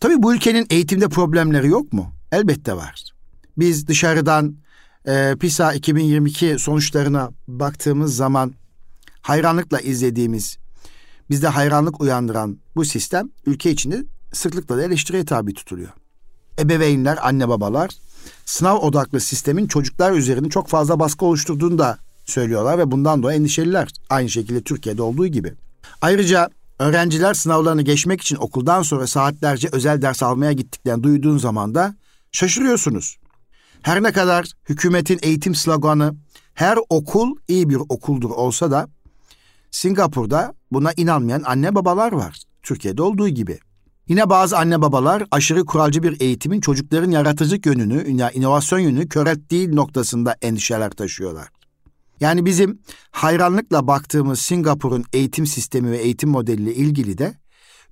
[0.01, 2.13] Tabii bu ülkenin eğitimde problemleri yok mu?
[2.33, 3.13] Elbette var.
[3.59, 4.57] Biz dışarıdan
[5.07, 8.55] e, PISA 2022 sonuçlarına baktığımız zaman
[9.23, 10.59] hayranlıkla izlediğimiz,
[11.31, 15.91] bizde hayranlık uyandıran bu sistem ülke içinde sıklıkla da eleştiriye tabi tutuluyor.
[16.59, 17.91] Ebeveynler, anne babalar
[18.45, 23.89] sınav odaklı sistemin çocuklar üzerinde çok fazla baskı oluşturduğunu da söylüyorlar ve bundan dolayı endişeliler.
[24.11, 25.55] Aynı şekilde Türkiye'de olduğu gibi.
[26.01, 31.95] Ayrıca öğrenciler sınavlarını geçmek için okuldan sonra saatlerce özel ders almaya gittiklerini duyduğun zaman da
[32.33, 33.17] şaşırıyorsunuz.
[33.83, 36.15] Her ne kadar hükümetin eğitim sloganı
[36.55, 38.89] her okul iyi bir okuldur olsa da
[39.71, 42.43] Singapur'da buna inanmayan anne babalar var.
[42.63, 43.59] Türkiye'de olduğu gibi.
[44.09, 49.27] Yine bazı anne babalar aşırı kuralcı bir eğitimin çocukların yaratıcı yönünü, yani inovasyon yönünü kör
[49.27, 51.49] ettiği noktasında endişeler taşıyorlar.
[52.21, 52.79] Yani bizim
[53.11, 57.35] hayranlıkla baktığımız Singapur'un eğitim sistemi ve eğitim modeliyle ilgili de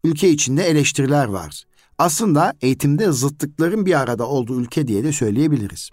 [0.05, 1.65] ülke içinde eleştiriler var.
[2.01, 5.91] Aslında eğitimde zıtlıkların bir arada olduğu ülke diye de söyleyebiliriz.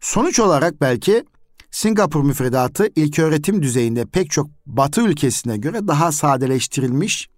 [0.00, 1.24] Sonuç olarak belki
[1.70, 7.28] Singapur müfredatı ilköğretim düzeyinde pek çok batı ülkesine göre daha sadeleştirilmiş,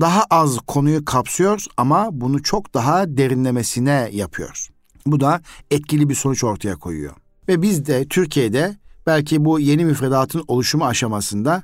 [0.00, 4.68] daha az konuyu kapsıyor ama bunu çok daha derinlemesine yapıyor.
[5.06, 7.14] Bu da etkili bir sonuç ortaya koyuyor.
[7.48, 11.62] Ve biz de Türkiye'de belki bu yeni müfredatın oluşumu aşamasında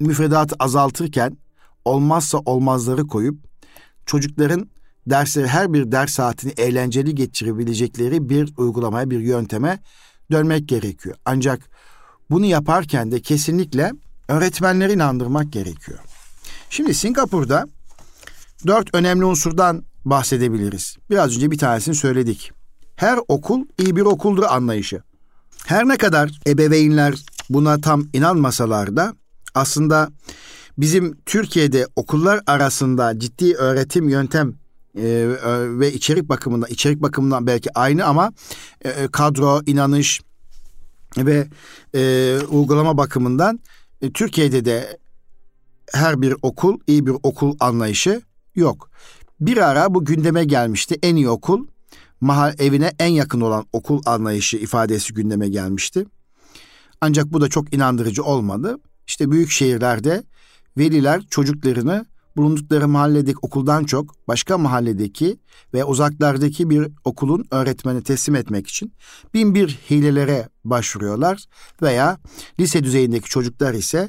[0.00, 1.36] müfredatı azaltırken
[1.84, 3.36] olmazsa olmazları koyup
[4.06, 4.68] çocukların
[5.10, 9.78] dersleri her bir ders saatini eğlenceli geçirebilecekleri bir uygulamaya, bir yönteme
[10.32, 11.16] dönmek gerekiyor.
[11.24, 11.60] Ancak
[12.30, 13.92] bunu yaparken de kesinlikle
[14.28, 15.98] öğretmenleri inandırmak gerekiyor.
[16.70, 17.66] Şimdi Singapur'da
[18.66, 20.96] dört önemli unsurdan bahsedebiliriz.
[21.10, 22.52] Biraz önce bir tanesini söyledik.
[22.96, 25.02] Her okul iyi bir okuldur anlayışı.
[25.66, 27.14] Her ne kadar ebeveynler
[27.50, 29.14] buna tam inanmasalar da
[29.54, 30.10] aslında
[30.78, 34.54] bizim Türkiye'de okullar arasında ciddi öğretim yöntem
[34.96, 35.02] e,
[35.78, 38.32] ve içerik bakımından içerik bakımından belki aynı ama
[38.82, 40.20] e, e, kadro, inanış
[41.16, 41.48] ve
[42.50, 43.60] uygulama bakımından
[44.14, 44.98] Türkiye'de de
[45.92, 48.22] her bir okul iyi bir okul anlayışı
[48.54, 48.90] yok.
[49.40, 50.98] Bir ara bu gündeme gelmişti.
[51.02, 51.66] En iyi okul
[52.20, 56.06] mahal evine en yakın olan okul anlayışı ifadesi gündeme gelmişti.
[57.00, 58.78] Ancak bu da çok inandırıcı olmadı.
[59.06, 60.22] İşte büyük şehirlerde
[60.78, 62.06] veliler çocuklarını
[62.38, 65.38] bulundukları mahalledeki okuldan çok başka mahalledeki
[65.74, 68.92] ve uzaklardaki bir okulun öğretmeni teslim etmek için
[69.34, 71.44] bin bir hilelere başvuruyorlar
[71.82, 72.18] veya
[72.60, 74.08] lise düzeyindeki çocuklar ise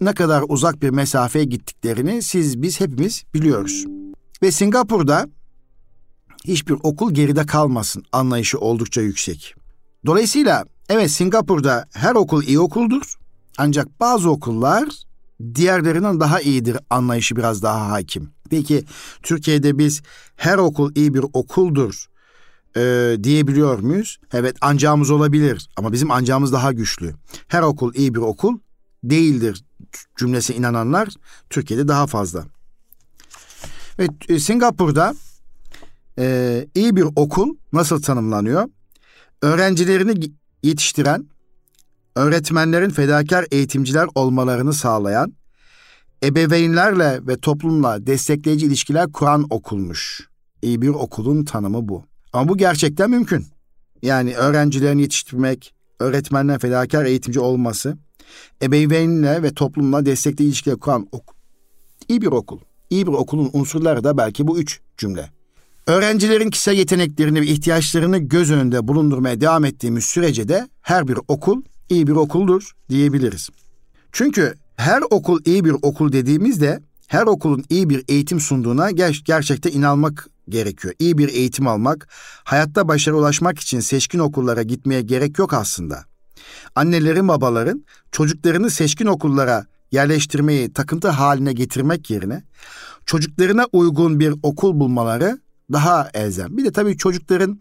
[0.00, 3.84] ne kadar uzak bir mesafeye gittiklerini siz biz hepimiz biliyoruz.
[4.42, 5.28] Ve Singapur'da
[6.44, 9.54] hiçbir okul geride kalmasın anlayışı oldukça yüksek.
[10.06, 13.14] Dolayısıyla evet Singapur'da her okul iyi okuldur.
[13.58, 14.88] Ancak bazı okullar
[15.54, 18.30] diğerlerinden daha iyidir anlayışı biraz daha hakim.
[18.50, 18.84] Peki
[19.22, 20.02] Türkiye'de biz
[20.36, 22.06] her okul iyi bir okuldur
[22.76, 24.18] e, diyebiliyor muyuz?
[24.32, 27.14] Evet ancağımız olabilir ama bizim ancağımız daha güçlü.
[27.48, 28.58] Her okul iyi bir okul
[29.04, 29.64] değildir
[30.16, 31.08] cümlesi inananlar
[31.50, 32.44] Türkiye'de daha fazla.
[33.98, 35.14] Ve e, Singapur'da
[36.18, 38.68] e, iyi bir okul nasıl tanımlanıyor?
[39.42, 41.26] Öğrencilerini yetiştiren,
[42.16, 45.32] öğretmenlerin fedakar eğitimciler olmalarını sağlayan,
[46.24, 50.28] ebeveynlerle ve toplumla destekleyici ilişkiler kuran okulmuş.
[50.62, 52.04] İyi bir okulun tanımı bu.
[52.32, 53.46] Ama bu gerçekten mümkün.
[54.02, 57.98] Yani öğrencilerini yetiştirmek, öğretmenler fedakar eğitimci olması,
[58.62, 61.34] ebeveynle ve toplumla destekleyici ilişkiler kuran okul.
[62.08, 62.58] İyi bir okul.
[62.90, 65.30] İyi bir okulun unsurları da belki bu üç cümle.
[65.86, 71.62] Öğrencilerin kişisel yeteneklerini ve ihtiyaçlarını göz önünde bulundurmaya devam ettiğimiz sürece de her bir okul
[71.92, 73.48] iyi bir okuldur diyebiliriz.
[74.12, 79.70] Çünkü her okul iyi bir okul dediğimizde her okulun iyi bir eğitim sunduğuna ger- gerçekten
[79.72, 80.94] inanmak gerekiyor.
[80.98, 82.08] İyi bir eğitim almak,
[82.44, 86.04] hayatta başarı ulaşmak için seçkin okullara gitmeye gerek yok aslında.
[86.74, 92.42] Annelerin, babaların çocuklarını seçkin okullara yerleştirmeyi takıntı haline getirmek yerine
[93.06, 95.38] çocuklarına uygun bir okul bulmaları
[95.72, 96.56] daha elzem.
[96.56, 97.60] Bir de tabii çocukların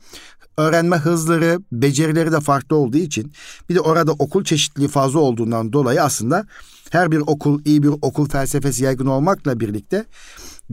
[0.58, 3.32] öğrenme hızları, becerileri de farklı olduğu için
[3.70, 6.46] bir de orada okul çeşitliliği fazla olduğundan dolayı aslında
[6.90, 10.06] her bir okul iyi bir okul felsefesi yaygın olmakla birlikte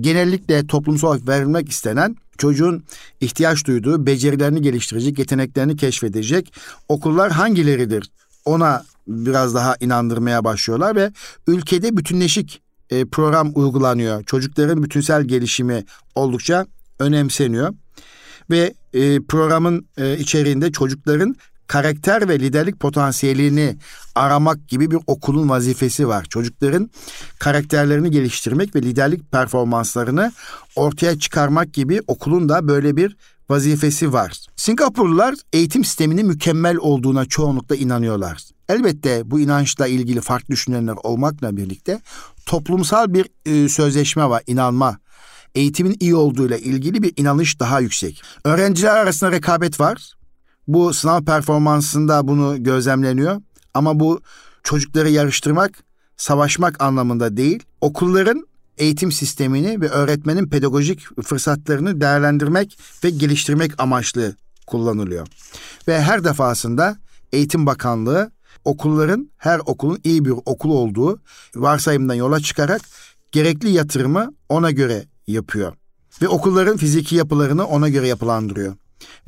[0.01, 2.85] genellikle toplumsal olarak verilmek istenen çocuğun
[3.21, 6.53] ihtiyaç duyduğu becerilerini geliştirecek, yeteneklerini keşfedecek
[6.89, 8.11] okullar hangileridir?
[8.45, 11.13] Ona biraz daha inandırmaya başlıyorlar ve
[11.47, 14.25] ülkede bütünleşik e, program uygulanıyor.
[14.25, 16.67] Çocukların bütünsel gelişimi oldukça
[16.99, 17.75] önemseniyor.
[18.51, 23.77] Ve e, programın e, içeriğinde çocukların karakter ve liderlik potansiyelini
[24.15, 26.25] aramak gibi bir okulun vazifesi var.
[26.25, 26.91] Çocukların
[27.39, 30.33] karakterlerini geliştirmek ve liderlik performanslarını
[30.77, 33.17] ortaya çıkarmak gibi okulun da böyle bir
[33.51, 34.39] vazifesi var.
[34.57, 38.43] Singapurlular eğitim sisteminin mükemmel olduğuna çoğunlukla inanıyorlar.
[38.69, 42.01] Elbette bu inançla ilgili farklı düşünenler olmakla birlikte
[42.47, 44.99] toplumsal bir e, sözleşme var, inanma
[45.59, 48.23] eğitimin iyi olduğuyla ilgili bir inanış daha yüksek.
[48.45, 50.13] Öğrenciler arasında rekabet var.
[50.69, 53.41] Bu sınav performansında bunu gözlemleniyor.
[53.75, 54.21] Ama bu
[54.63, 55.85] çocukları yarıştırmak,
[56.17, 57.63] savaşmak anlamında değil.
[57.81, 58.47] Okulların
[58.79, 65.27] eğitim sistemini ve öğretmenin pedagojik fırsatlarını değerlendirmek ve geliştirmek amaçlı kullanılıyor.
[65.89, 66.97] Ve her defasında
[67.33, 68.31] Eğitim Bakanlığı
[68.65, 71.21] okulların her okulun iyi bir okul olduğu
[71.55, 72.83] varsayımdan yola çıkarak
[73.33, 75.73] gerekli yatırımı ona göre yapıyor.
[76.23, 78.75] Ve okulların fiziki yapılarını ona göre yapılandırıyor.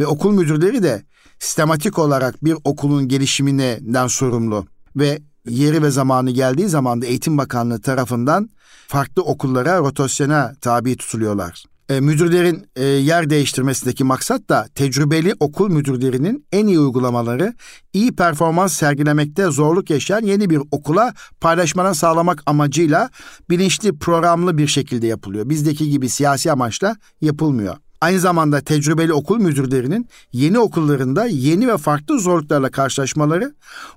[0.00, 1.02] Ve okul müdürleri de
[1.38, 7.80] sistematik olarak bir okulun gelişiminden sorumlu ve yeri ve zamanı geldiği zaman da Eğitim Bakanlığı
[7.80, 8.50] tarafından
[8.88, 11.64] farklı okullara rotasyona tabi tutuluyorlar.
[11.90, 17.54] E, müdürlerin e, yer değiştirmesindeki maksat da tecrübeli okul müdürlerinin en iyi uygulamaları
[17.92, 23.10] iyi performans sergilemekte zorluk yaşayan yeni bir okula paylaşmanın sağlamak amacıyla
[23.50, 25.48] bilinçli programlı bir şekilde yapılıyor.
[25.48, 27.76] Bizdeki gibi siyasi amaçla yapılmıyor.
[28.00, 33.54] Aynı zamanda tecrübeli okul müdürlerinin yeni okullarında yeni ve farklı zorluklarla karşılaşmaları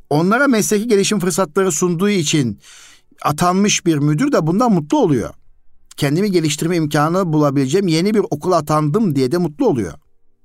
[0.09, 2.59] onlara mesleki gelişim fırsatları sunduğu için
[3.21, 5.33] atanmış bir müdür de bundan mutlu oluyor
[5.97, 9.93] kendimi geliştirme imkanı bulabileceğim yeni bir okula atandım diye de mutlu oluyor.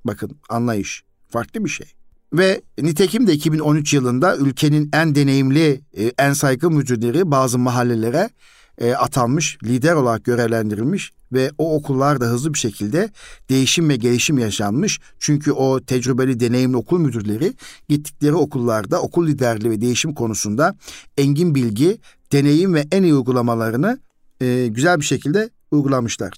[0.05, 1.87] Bakın anlayış farklı bir şey.
[2.33, 8.29] Ve nitekim de 2013 yılında ülkenin en deneyimli, e, en saygı müdürleri bazı mahallelere
[8.77, 13.09] e, atanmış, lider olarak görevlendirilmiş ve o okullarda hızlı bir şekilde
[13.49, 14.99] değişim ve gelişim yaşanmış.
[15.19, 17.53] Çünkü o tecrübeli, deneyimli okul müdürleri
[17.89, 20.75] gittikleri okullarda okul liderliği ve değişim konusunda
[21.17, 21.99] engin bilgi,
[22.31, 23.99] deneyim ve en iyi uygulamalarını
[24.41, 26.31] e, güzel bir şekilde uygulamışlar.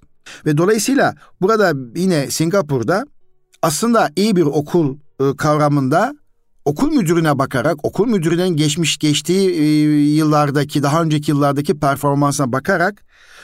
[0.46, 3.06] Ve dolayısıyla burada yine Singapur'da
[3.62, 6.16] aslında iyi bir okul e, kavramında
[6.66, 9.64] okul müdürüne bakarak, okul müdürünün geçmiş geçtiği e,
[10.16, 13.04] yıllardaki, daha önceki yıllardaki performansına bakarak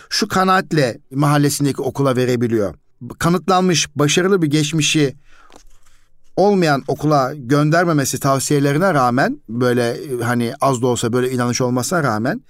[0.10, 2.76] şu kanaatle mahallesindeki okula verebiliyor.
[3.20, 5.16] Kanıtlanmış başarılı bir geçmişi
[6.36, 12.42] olmayan okula göndermemesi tavsiyelerine rağmen böyle e, hani az da olsa böyle inanış olmasına rağmen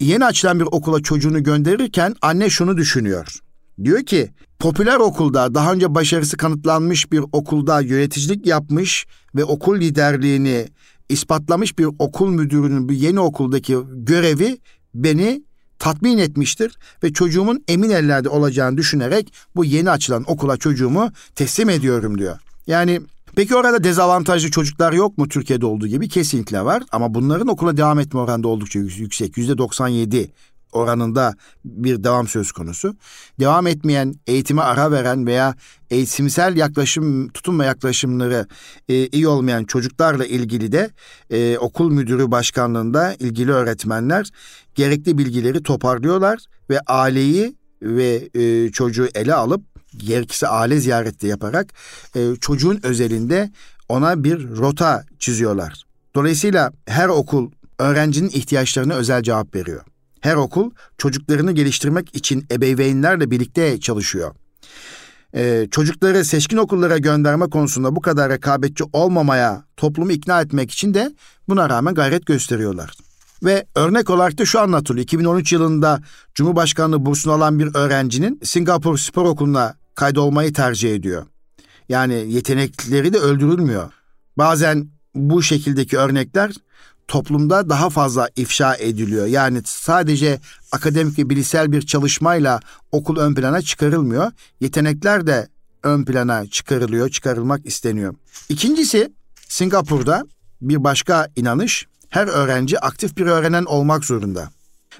[0.00, 3.38] yeni açılan bir okula çocuğunu gönderirken anne şunu düşünüyor.
[3.84, 10.68] Diyor ki popüler okulda daha önce başarısı kanıtlanmış bir okulda yöneticilik yapmış ve okul liderliğini
[11.08, 14.58] ispatlamış bir okul müdürünün bu yeni okuldaki görevi
[14.94, 15.42] beni
[15.78, 22.18] tatmin etmiştir ve çocuğumun emin ellerde olacağını düşünerek bu yeni açılan okula çocuğumu teslim ediyorum
[22.18, 22.38] diyor.
[22.66, 23.00] Yani
[23.38, 26.08] Peki orada dezavantajlı çocuklar yok mu Türkiye'de olduğu gibi?
[26.08, 29.38] Kesinlikle var ama bunların okula devam etme oranında oldukça yüksek.
[29.38, 30.32] Yüzde 97
[30.72, 32.96] oranında bir devam söz konusu.
[33.40, 35.54] Devam etmeyen, eğitime ara veren veya
[35.90, 38.46] eğitimsel yaklaşım, tutum ve yaklaşımları
[38.88, 40.90] e, iyi olmayan çocuklarla ilgili de
[41.30, 44.30] e, okul müdürü başkanlığında ilgili öğretmenler
[44.74, 46.38] gerekli bilgileri toparlıyorlar
[46.70, 51.72] ve aileyi ve e, çocuğu ele alıp gerekirse aile ziyareti yaparak
[52.16, 53.50] e, çocuğun özelinde
[53.88, 55.82] ona bir rota çiziyorlar.
[56.14, 59.80] Dolayısıyla her okul öğrencinin ihtiyaçlarına özel cevap veriyor.
[60.20, 64.34] Her okul çocuklarını geliştirmek için ebeveynlerle birlikte çalışıyor.
[65.34, 71.12] Ee, çocukları seçkin okullara gönderme konusunda bu kadar rekabetçi olmamaya toplumu ikna etmek için de
[71.48, 72.90] buna rağmen gayret gösteriyorlar.
[73.44, 75.04] Ve örnek olarak da şu anlatılıyor.
[75.04, 76.00] 2013 yılında
[76.34, 81.26] Cumhurbaşkanlığı bursunu alan bir öğrencinin Singapur Spor Okulu'na kaydolmayı tercih ediyor.
[81.88, 83.92] Yani yetenekleri de öldürülmüyor.
[84.36, 86.52] Bazen bu şekildeki örnekler
[87.08, 89.26] toplumda daha fazla ifşa ediliyor.
[89.26, 90.40] Yani sadece
[90.72, 92.60] akademik ve bilişsel bir çalışmayla
[92.92, 94.32] okul ön plana çıkarılmıyor.
[94.60, 95.48] Yetenekler de
[95.82, 98.14] ön plana çıkarılıyor, çıkarılmak isteniyor.
[98.48, 99.12] İkincisi
[99.48, 100.26] Singapur'da
[100.60, 104.50] bir başka inanış her öğrenci aktif bir öğrenen olmak zorunda.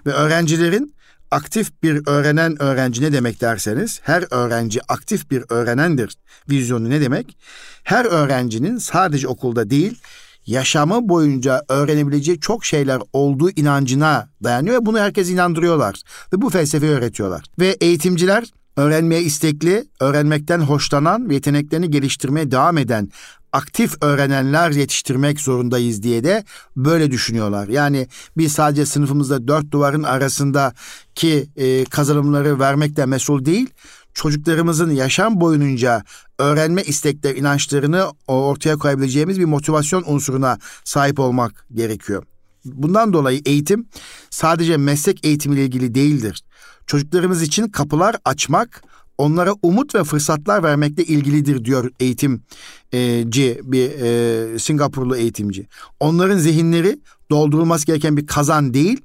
[0.06, 0.94] Ve öğrencilerin
[1.30, 6.16] aktif bir öğrenen öğrenci ne demek derseniz her öğrenci aktif bir öğrenendir
[6.50, 7.38] vizyonu ne demek?
[7.84, 10.00] Her öğrencinin sadece okulda değil
[10.46, 16.92] yaşamı boyunca öğrenebileceği çok şeyler olduğu inancına dayanıyor ve bunu herkes inandırıyorlar ve bu felsefeyi
[16.92, 17.44] öğretiyorlar.
[17.58, 18.44] Ve eğitimciler
[18.78, 23.10] öğrenmeye istekli, öğrenmekten hoşlanan ve yeteneklerini geliştirmeye devam eden
[23.52, 26.44] aktif öğrenenler yetiştirmek zorundayız diye de
[26.76, 27.68] böyle düşünüyorlar.
[27.68, 33.70] Yani biz sadece sınıfımızda dört duvarın arasındaki e, kazanımları vermekle mesul değil,
[34.14, 36.02] çocuklarımızın yaşam boyunca
[36.38, 42.22] öğrenme istekleri, inançlarını ortaya koyabileceğimiz bir motivasyon unsuruna sahip olmak gerekiyor.
[42.64, 43.88] Bundan dolayı eğitim
[44.30, 46.42] sadece meslek eğitimiyle ilgili değildir.
[46.88, 48.82] Çocuklarımız için kapılar açmak,
[49.18, 55.66] onlara umut ve fırsatlar vermekle ilgilidir diyor eğitimci bir e, Singapurlu eğitimci.
[56.00, 59.00] Onların zihinleri doldurulması gereken bir kazan değil,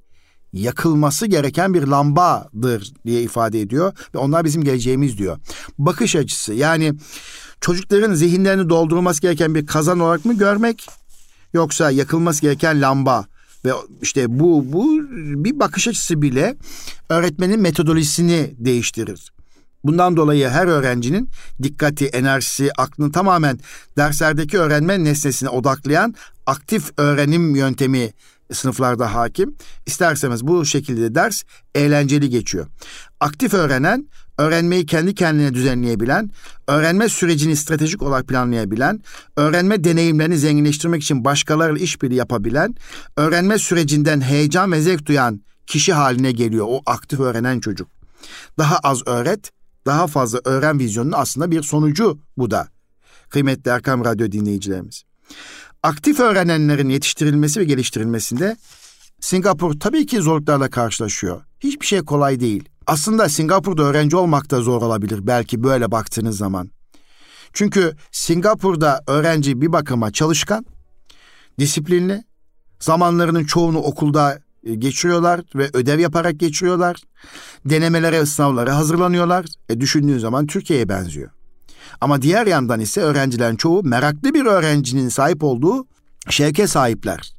[0.54, 5.38] yakılması gereken bir lambadır diye ifade ediyor ve onlar bizim geleceğimiz diyor.
[5.78, 6.93] Bakış açısı yani
[7.62, 10.88] çocukların zihinlerini doldurulması gereken bir kazan olarak mı görmek
[11.54, 13.26] yoksa yakılması gereken lamba
[13.65, 13.71] ve
[14.02, 15.02] işte bu bu
[15.43, 16.56] bir bakış açısı bile
[17.10, 19.34] öğretmenin metodolojisini değiştirir.
[19.84, 21.30] Bundan dolayı her öğrencinin
[21.63, 23.60] dikkati, enerjisi, aklını tamamen
[23.97, 28.13] derslerdeki öğrenme nesnesine odaklayan aktif öğrenim yöntemi
[28.52, 29.56] sınıflarda hakim.
[29.86, 31.43] İsterseniz bu şekilde ders
[31.76, 32.67] eğlenceli geçiyor.
[33.19, 36.30] Aktif öğrenen, öğrenmeyi kendi kendine düzenleyebilen,
[36.67, 39.02] öğrenme sürecini stratejik olarak planlayabilen,
[39.38, 42.76] öğrenme deneyimlerini zenginleştirmek için başkalarıyla işbirliği yapabilen,
[43.17, 47.88] öğrenme sürecinden heyecan ve zevk duyan kişi haline geliyor o aktif öğrenen çocuk.
[48.58, 49.52] Daha az öğret,
[49.86, 52.67] daha fazla öğren vizyonunun aslında bir sonucu bu da.
[53.30, 55.04] Kıymetli Erkam Radyo dinleyicilerimiz.
[55.84, 58.58] Aktif öğrenenlerin yetiştirilmesi ve geliştirilmesinde
[59.19, 61.41] Singapur tabii ki zorluklarla karşılaşıyor.
[61.60, 62.69] Hiçbir şey kolay değil.
[62.88, 66.69] Aslında Singapur'da öğrenci olmak da zor olabilir belki böyle baktığınız zaman.
[67.54, 70.65] Çünkü Singapur'da öğrenci bir bakıma çalışkan,
[71.60, 72.24] disiplinli,
[72.80, 77.02] zamanlarının çoğunu okulda e, geçiriyorlar ve ödev yaparak geçiriyorlar.
[77.65, 79.46] Denemelere, sınavlara hazırlanıyorlar.
[79.69, 81.30] E düşündüğün zaman Türkiye'ye benziyor.
[82.02, 85.88] Ama diğer yandan ise öğrencilerin çoğu meraklı bir öğrencinin sahip olduğu
[86.30, 87.34] şevke sahipler.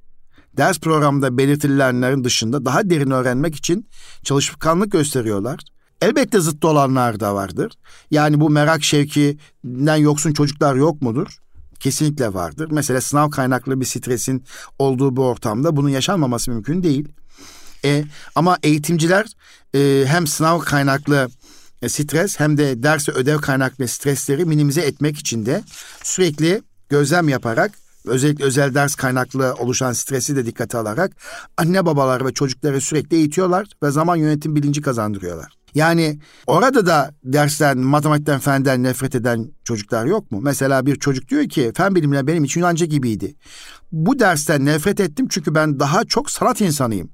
[0.57, 3.89] Ders programında belirtilenlerin dışında daha derin öğrenmek için
[4.23, 5.61] çalışkanlık gösteriyorlar.
[6.03, 7.73] Elbette zıttı olanlar da vardır.
[8.11, 11.39] Yani bu merak şevkinden yoksun çocuklar yok mudur?
[11.81, 12.69] Kesinlikle vardır.
[12.71, 14.45] Mesela sınav kaynaklı bir stresin
[14.79, 17.09] olduğu bu ortamda bunun yaşanmaması mümkün değil.
[17.85, 19.27] E, ama eğitimciler
[19.75, 21.29] e, hem sınav kaynaklı
[21.83, 25.65] e, stres hem de ders ödev kaynaklı stresleri minimize etmek için de
[26.03, 31.17] sürekli gözlem yaparak özellikle özel ders kaynaklı oluşan stresi de dikkate alarak
[31.57, 35.53] anne babalar ve çocukları sürekli eğitiyorlar ve zaman yönetim bilinci kazandırıyorlar.
[35.75, 40.41] Yani orada da dersten, matematikten, fenden nefret eden çocuklar yok mu?
[40.43, 43.35] Mesela bir çocuk diyor ki fen bilimleri benim için Yunanca gibiydi.
[43.93, 47.11] Bu dersten nefret ettim çünkü ben daha çok sanat insanıyım.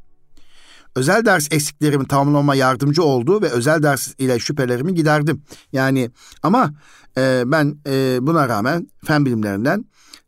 [0.96, 5.42] Özel ders eksiklerimi tamamlama yardımcı oldu ve özel ders ile şüphelerimi giderdim.
[5.72, 6.10] Yani
[6.42, 6.74] ama
[7.18, 9.84] e, ben e, buna rağmen fen bilimlerinden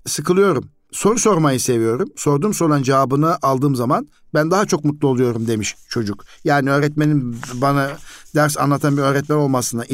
[0.07, 0.65] sıkılıyorum.
[0.93, 2.09] Soru sormayı seviyorum.
[2.17, 6.25] Sorduğum soruların cevabını aldığım zaman ben daha çok mutlu oluyorum demiş çocuk.
[6.45, 7.91] Yani öğretmenin bana
[8.35, 9.85] ders anlatan bir öğretmen olmasına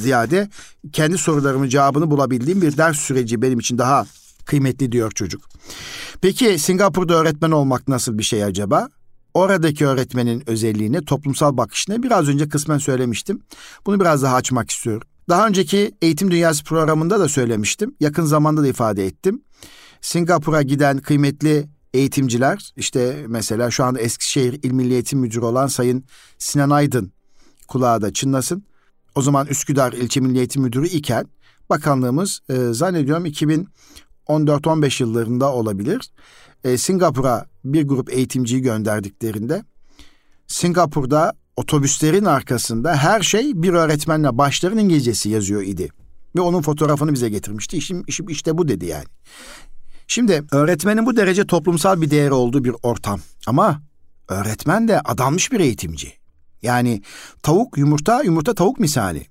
[0.00, 0.50] ziyade
[0.92, 4.06] kendi sorularımın cevabını bulabildiğim bir ders süreci benim için daha
[4.44, 5.42] kıymetli diyor çocuk.
[6.20, 8.88] Peki Singapur'da öğretmen olmak nasıl bir şey acaba?
[9.34, 13.40] Oradaki öğretmenin özelliğini, toplumsal bakışını biraz önce kısmen söylemiştim.
[13.86, 15.08] Bunu biraz daha açmak istiyorum.
[15.28, 17.94] Daha önceki Eğitim Dünyası programında da söylemiştim.
[18.00, 19.42] Yakın zamanda da ifade ettim.
[20.04, 26.04] Singapur'a giden kıymetli eğitimciler işte mesela şu anda Eskişehir İl Milli Eğitim Müdürü olan Sayın
[26.38, 27.12] Sinan Aydın
[27.68, 28.64] kulağa da çınlasın.
[29.14, 31.26] O zaman Üsküdar İlçe Milli Eğitim Müdürü iken
[31.70, 36.10] bakanlığımız e, zannediyorum 2014-15 yıllarında olabilir.
[36.64, 39.64] E, Singapur'a bir grup eğitimciyi gönderdiklerinde
[40.46, 45.88] Singapur'da otobüslerin arkasında her şey bir öğretmenle başların İngilizcesi yazıyor idi.
[46.36, 47.76] Ve onun fotoğrafını bize getirmişti.
[47.76, 49.04] İşim, işim işte bu dedi yani.
[50.14, 53.20] Şimdi öğretmenin bu derece toplumsal bir değeri olduğu bir ortam.
[53.46, 53.82] Ama
[54.28, 56.12] öğretmen de adanmış bir eğitimci.
[56.62, 57.02] Yani
[57.42, 59.26] tavuk yumurta yumurta tavuk misali.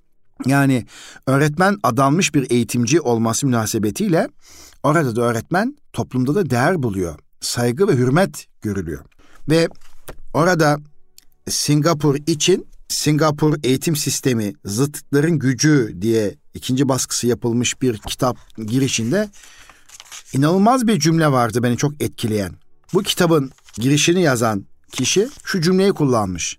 [0.45, 0.85] Yani
[1.27, 4.27] öğretmen adanmış bir eğitimci olması münasebetiyle
[4.83, 7.19] orada da öğretmen toplumda da değer buluyor.
[7.41, 9.05] Saygı ve hürmet görülüyor.
[9.49, 9.67] Ve
[10.33, 10.77] orada
[11.49, 19.29] Singapur için Singapur eğitim sistemi zıtlıkların gücü diye ikinci baskısı yapılmış bir kitap girişinde
[20.33, 22.51] inanılmaz bir cümle vardı beni çok etkileyen.
[22.93, 26.57] Bu kitabın girişini yazan kişi şu cümleyi kullanmış.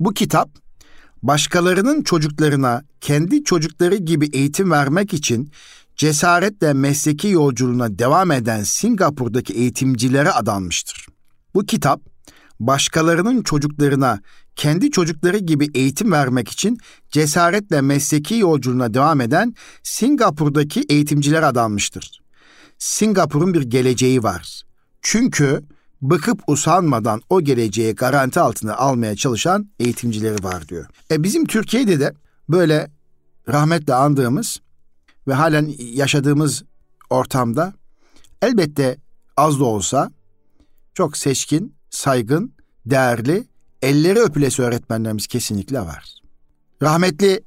[0.00, 0.50] Bu kitap
[1.22, 5.52] başkalarının çocuklarına kendi çocukları gibi eğitim vermek için
[5.96, 11.06] cesaretle mesleki yolculuğuna devam eden Singapur'daki eğitimcilere adanmıştır.
[11.54, 12.00] Bu kitap
[12.60, 14.20] başkalarının çocuklarına
[14.56, 16.78] kendi çocukları gibi eğitim vermek için
[17.10, 22.20] cesaretle mesleki yolculuğuna devam eden Singapur'daki eğitimciler adanmıştır.
[22.80, 24.62] Singapur'un bir geleceği var.
[25.02, 25.62] Çünkü
[26.02, 30.86] bıkıp usanmadan o geleceği garanti altına almaya çalışan eğitimcileri var diyor.
[31.10, 32.14] E bizim Türkiye'de de
[32.48, 32.90] böyle
[33.48, 34.60] rahmetle andığımız
[35.28, 36.64] ve halen yaşadığımız
[37.10, 37.74] ortamda
[38.42, 38.96] elbette
[39.36, 40.12] az da olsa
[40.94, 42.52] çok seçkin, saygın,
[42.86, 43.44] değerli,
[43.82, 46.14] elleri öpülesi öğretmenlerimiz kesinlikle var.
[46.82, 47.40] Rahmetli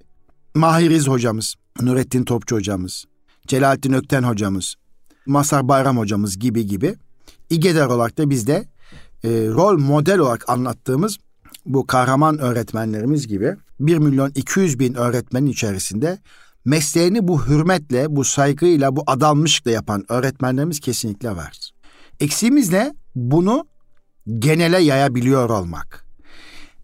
[0.56, 3.06] Mahiriz hocamız, Nurettin Topçu hocamız,
[3.48, 4.76] Celalettin Ökten hocamız,
[5.26, 6.96] Masar Bayram hocamız gibi gibi
[7.50, 8.68] İGEDER olarak da bizde
[9.24, 11.18] e, rol model olarak anlattığımız
[11.66, 16.20] bu kahraman öğretmenlerimiz gibi 1 milyon 200 bin öğretmenin içerisinde
[16.66, 21.70] mesleğini bu hürmetle, bu saygıyla, bu adanmışlıkla yapan öğretmenlerimiz kesinlikle var.
[22.20, 22.94] Eksiğimiz ne?
[23.16, 23.68] Bunu
[24.40, 26.03] genele yayabiliyor olmak.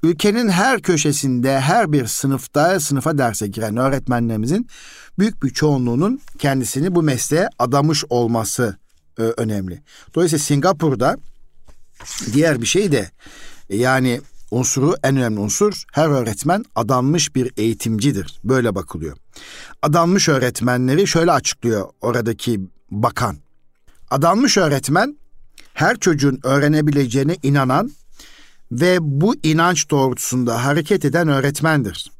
[0.04, 4.68] Ülkenin her köşesinde, her bir sınıfta, sınıfa derse giren öğretmenlerimizin
[5.20, 8.78] büyük bir çoğunluğunun kendisini bu mesleğe adamış olması
[9.20, 9.82] e, önemli.
[10.16, 11.18] Dolayısıyla Singapur'da
[12.34, 13.12] diğer bir şey de
[13.70, 14.22] yani
[14.52, 18.40] unsuru en önemli unsur her öğretmen adanmış bir eğitimcidir.
[18.44, 19.18] Böyle bakılıyor.
[19.82, 22.60] Adanmış öğretmenleri şöyle açıklıyor oradaki
[22.92, 23.38] bakan.
[24.12, 25.18] Adanmış öğretmen
[25.74, 27.92] her çocuğun öğrenebileceğine inanan
[28.72, 32.12] ve bu inanç doğrultusunda hareket eden öğretmendir.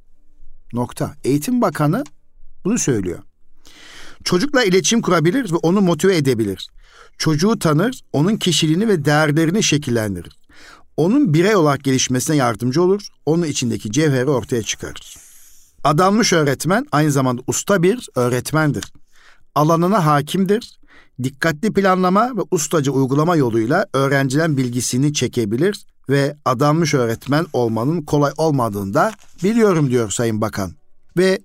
[0.74, 1.16] Nokta.
[1.24, 2.04] Eğitim Bakanı
[2.66, 3.20] bunu söylüyor.
[4.24, 6.68] Çocukla iletişim kurabilir ve onu motive edebilir.
[7.18, 10.40] Çocuğu tanır, onun kişiliğini ve değerlerini şekillendirir.
[10.98, 15.16] Onun birey olarak gelişmesine yardımcı olur, onun içindeki cevheri ortaya çıkarır.
[15.84, 18.84] Adanmış öğretmen aynı zamanda usta bir öğretmendir.
[19.56, 20.80] Alanına hakimdir,
[21.24, 28.94] dikkatli planlama ve ustaca uygulama yoluyla öğrencilerin bilgisini çekebilir ve adanmış öğretmen olmanın kolay olmadığını
[28.94, 30.72] da biliyorum diyor Sayın Bakan.
[31.18, 31.40] Ve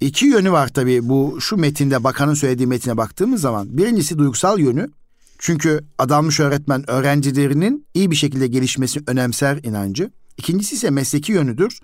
[0.00, 3.78] iki yönü var tabii bu şu metinde bakanın söylediği metine baktığımız zaman.
[3.78, 4.90] Birincisi duygusal yönü.
[5.38, 10.10] Çünkü adanmış öğretmen öğrencilerinin iyi bir şekilde gelişmesini önemser inancı.
[10.38, 11.80] İkincisi ise mesleki yönüdür.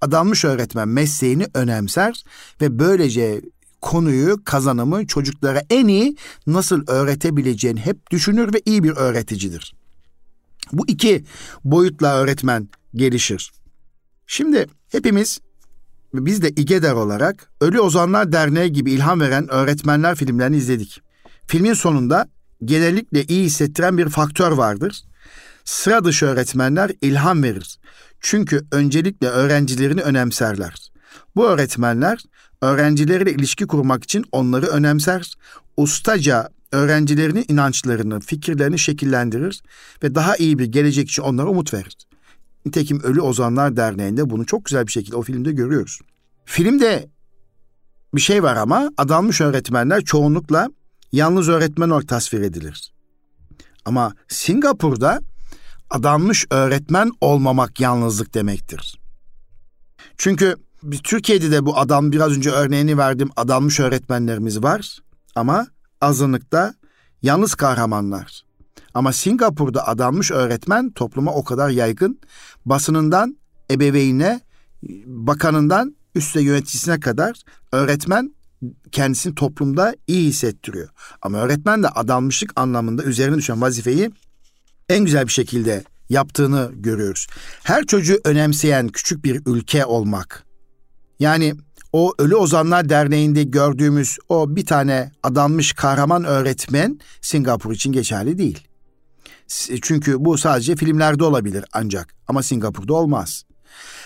[0.00, 2.24] Adanmış öğretmen mesleğini önemser
[2.60, 3.40] ve böylece
[3.82, 6.16] konuyu, kazanımı çocuklara en iyi
[6.46, 9.74] nasıl öğretebileceğini hep düşünür ve iyi bir öğreticidir.
[10.72, 11.24] Bu iki
[11.64, 13.52] boyutla öğretmen gelişir.
[14.26, 15.40] Şimdi hepimiz
[16.14, 21.02] biz de İGEDER olarak Ölü Ozanlar Derneği gibi ilham veren öğretmenler filmlerini izledik.
[21.46, 22.28] Filmin sonunda
[22.64, 25.02] genellikle iyi hissettiren bir faktör vardır.
[25.64, 27.78] Sıra dışı öğretmenler ilham verir.
[28.20, 30.92] Çünkü öncelikle öğrencilerini önemserler.
[31.36, 32.18] Bu öğretmenler
[32.62, 35.34] öğrencileriyle ilişki kurmak için onları önemser,
[35.76, 39.62] ustaca öğrencilerinin inançlarını, fikirlerini şekillendirir
[40.02, 41.96] ve daha iyi bir gelecek için onlara umut verir.
[42.66, 45.98] Nitekim Ölü Ozanlar Derneği'nde bunu çok güzel bir şekilde o filmde görüyoruz.
[46.44, 47.08] Filmde
[48.14, 50.68] bir şey var ama adanmış öğretmenler çoğunlukla
[51.12, 52.92] yalnız öğretmen olarak tasvir edilir.
[53.84, 55.20] Ama Singapur'da
[55.90, 58.98] adanmış öğretmen olmamak yalnızlık demektir.
[60.18, 60.56] Çünkü
[61.04, 64.98] Türkiye'de de bu adam biraz önce örneğini verdim adanmış öğretmenlerimiz var
[65.34, 65.66] ama
[66.02, 66.74] azınlıkta
[67.22, 68.42] yalnız kahramanlar.
[68.94, 72.20] Ama Singapur'da adanmış öğretmen topluma o kadar yaygın.
[72.66, 73.36] Basınından
[73.70, 74.40] ebeveynine,
[75.06, 77.42] bakanından üstte yöneticisine kadar
[77.72, 78.34] öğretmen
[78.92, 80.88] kendisini toplumda iyi hissettiriyor.
[81.22, 84.10] Ama öğretmen de adanmışlık anlamında üzerine düşen vazifeyi
[84.88, 87.26] en güzel bir şekilde yaptığını görüyoruz.
[87.62, 90.44] Her çocuğu önemseyen küçük bir ülke olmak.
[91.18, 91.54] Yani
[91.92, 98.68] o Ölü Ozanlar Derneği'nde gördüğümüz o bir tane adanmış kahraman öğretmen Singapur için geçerli değil.
[99.82, 103.44] Çünkü bu sadece filmlerde olabilir ancak ama Singapur'da olmaz.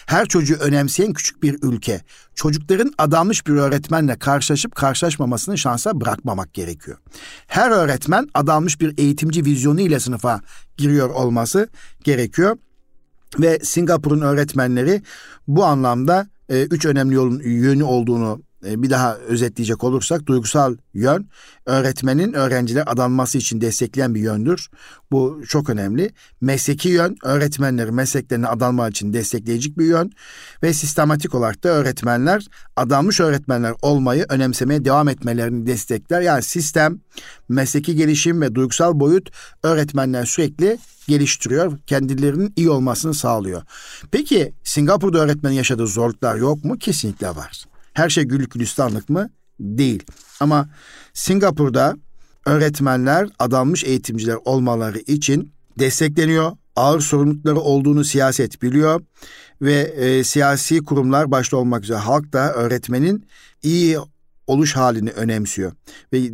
[0.06, 2.00] Her çocuğu önemseyen küçük bir ülke.
[2.34, 6.98] Çocukların adanmış bir öğretmenle karşılaşıp karşılaşmamasını şansa bırakmamak gerekiyor.
[7.46, 10.40] Her öğretmen adanmış bir eğitimci vizyonu ile sınıfa
[10.76, 11.68] giriyor olması
[12.04, 12.58] gerekiyor.
[13.38, 15.02] Ve Singapur'un öğretmenleri
[15.48, 21.28] bu anlamda e, üç önemli yolun yönü olduğunu bir daha özetleyecek olursak duygusal yön
[21.66, 24.68] öğretmenin öğrenciler adanması için destekleyen bir yöndür.
[25.10, 26.10] Bu çok önemli.
[26.40, 30.12] Mesleki yön öğretmenleri mesleklerine adanma için destekleyici bir yön
[30.62, 32.46] ve sistematik olarak da öğretmenler
[32.76, 36.20] adanmış öğretmenler olmayı önemsemeye devam etmelerini destekler.
[36.20, 37.00] Yani sistem,
[37.48, 39.30] mesleki gelişim ve duygusal boyut
[39.62, 41.78] öğretmenler sürekli geliştiriyor.
[41.86, 43.62] Kendilerinin iyi olmasını sağlıyor.
[44.10, 46.78] Peki Singapur'da öğretmenin yaşadığı zorluklar yok mu?
[46.78, 47.64] Kesinlikle var.
[47.96, 49.30] Her şey güllük gülistanlık mı?
[49.60, 50.02] Değil.
[50.40, 50.68] Ama
[51.14, 51.96] Singapur'da
[52.46, 56.52] öğretmenler adanmış eğitimciler olmaları için destekleniyor.
[56.76, 59.00] Ağır sorumlulukları olduğunu siyaset biliyor
[59.62, 63.26] ve e, siyasi kurumlar başta olmak üzere halk da öğretmenin
[63.62, 63.98] iyi
[64.46, 65.72] oluş halini önemsiyor.
[66.12, 66.30] Ve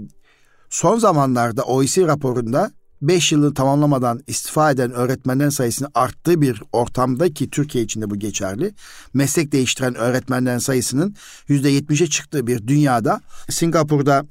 [0.71, 7.51] son zamanlarda OECD raporunda 5 yılı tamamlamadan istifa eden öğretmenlerin sayısının arttığı bir ortamda ki
[7.51, 8.75] Türkiye için de bu geçerli.
[9.15, 11.17] Meslek değiştiren öğretmenlerin sayısının
[11.49, 14.27] %70'e çıktığı bir dünyada Singapur'da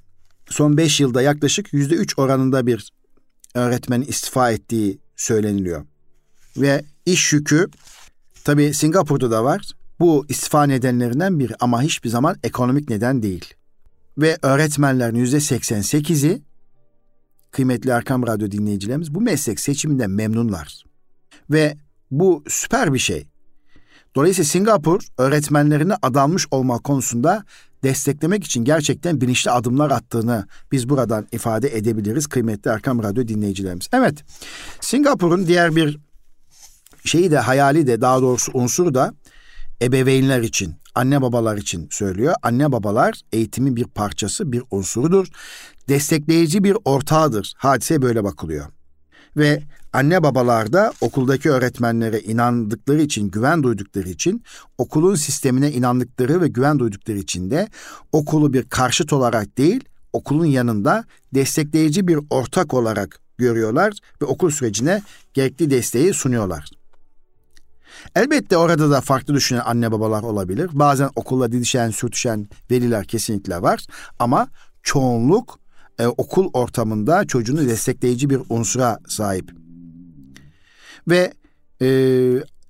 [0.49, 2.91] son 5 yılda yaklaşık %3 oranında bir
[3.55, 5.85] öğretmenin istifa ettiği söyleniliyor.
[6.57, 7.67] Ve iş yükü
[8.43, 9.71] tabii Singapur'da da var.
[9.99, 13.53] Bu istifa nedenlerinden biri ama hiçbir zaman ekonomik neden değil.
[14.17, 16.41] Ve öğretmenlerin %88'i
[17.51, 20.83] kıymetli Erkam Radyo dinleyicilerimiz bu meslek seçiminden memnunlar.
[21.49, 21.77] Ve
[22.11, 23.27] bu süper bir şey.
[24.15, 27.43] Dolayısıyla Singapur öğretmenlerini adanmış olma konusunda
[27.83, 33.89] desteklemek için gerçekten bilinçli adımlar attığını biz buradan ifade edebiliriz kıymetli Erkam Radyo dinleyicilerimiz.
[33.93, 34.23] Evet,
[34.79, 35.99] Singapur'un diğer bir
[37.05, 39.13] şeyi de hayali de daha doğrusu unsuru da
[39.81, 42.33] ebeveynler için, anne babalar için söylüyor.
[42.43, 45.27] Anne babalar eğitimin bir parçası, bir unsurudur.
[45.89, 47.53] Destekleyici bir ortağıdır.
[47.57, 48.65] Hadise böyle bakılıyor.
[49.37, 49.63] Ve
[49.93, 54.43] anne babalar da okuldaki öğretmenlere inandıkları için, güven duydukları için,
[54.77, 57.67] okulun sistemine inandıkları ve güven duydukları için de
[58.11, 65.01] okulu bir karşıt olarak değil, okulun yanında destekleyici bir ortak olarak görüyorlar ve okul sürecine
[65.33, 66.80] gerekli desteği sunuyorlar.
[68.15, 70.69] Elbette orada da farklı düşünen anne babalar olabilir.
[70.73, 73.85] Bazen okulla didişen, sürtüşen veliler kesinlikle var.
[74.19, 74.47] Ama
[74.83, 75.59] çoğunluk
[75.99, 79.51] e, okul ortamında çocuğunu destekleyici bir unsura sahip.
[81.07, 81.33] Ve
[81.81, 81.87] e,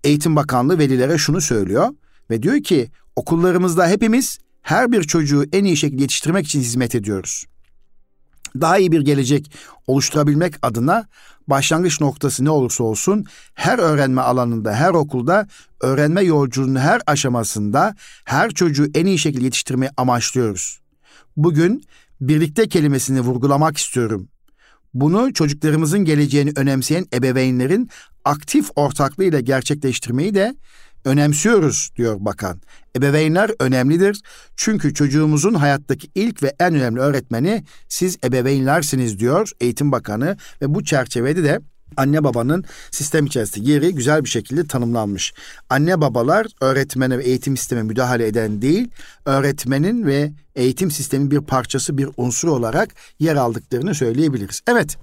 [0.03, 1.89] Eğitim Bakanlığı velilere şunu söylüyor
[2.29, 7.45] ve diyor ki okullarımızda hepimiz her bir çocuğu en iyi şekilde yetiştirmek için hizmet ediyoruz.
[8.61, 9.51] Daha iyi bir gelecek
[9.87, 11.07] oluşturabilmek adına
[11.51, 15.47] başlangıç noktası ne olursa olsun her öğrenme alanında, her okulda
[15.81, 17.95] öğrenme yolculuğunun her aşamasında
[18.25, 20.79] her çocuğu en iyi şekilde yetiştirmeyi amaçlıyoruz.
[21.37, 21.83] Bugün
[22.21, 24.27] birlikte kelimesini vurgulamak istiyorum.
[24.93, 27.89] Bunu çocuklarımızın geleceğini önemseyen ebeveynlerin
[28.25, 30.55] aktif ortaklığıyla gerçekleştirmeyi de
[31.05, 32.61] önemsiyoruz diyor bakan.
[32.97, 34.21] Ebeveynler önemlidir.
[34.55, 40.83] Çünkü çocuğumuzun hayattaki ilk ve en önemli öğretmeni siz ebeveynlersiniz diyor Eğitim Bakanı ve bu
[40.83, 41.59] çerçevede de
[41.97, 45.33] anne babanın sistem içerisinde yeri güzel bir şekilde tanımlanmış.
[45.69, 48.87] Anne babalar öğretmene ve eğitim sistemine müdahale eden değil,
[49.25, 52.89] öğretmenin ve eğitim sistemin bir parçası, bir unsur olarak
[53.19, 54.61] yer aldıklarını söyleyebiliriz.
[54.67, 54.97] Evet,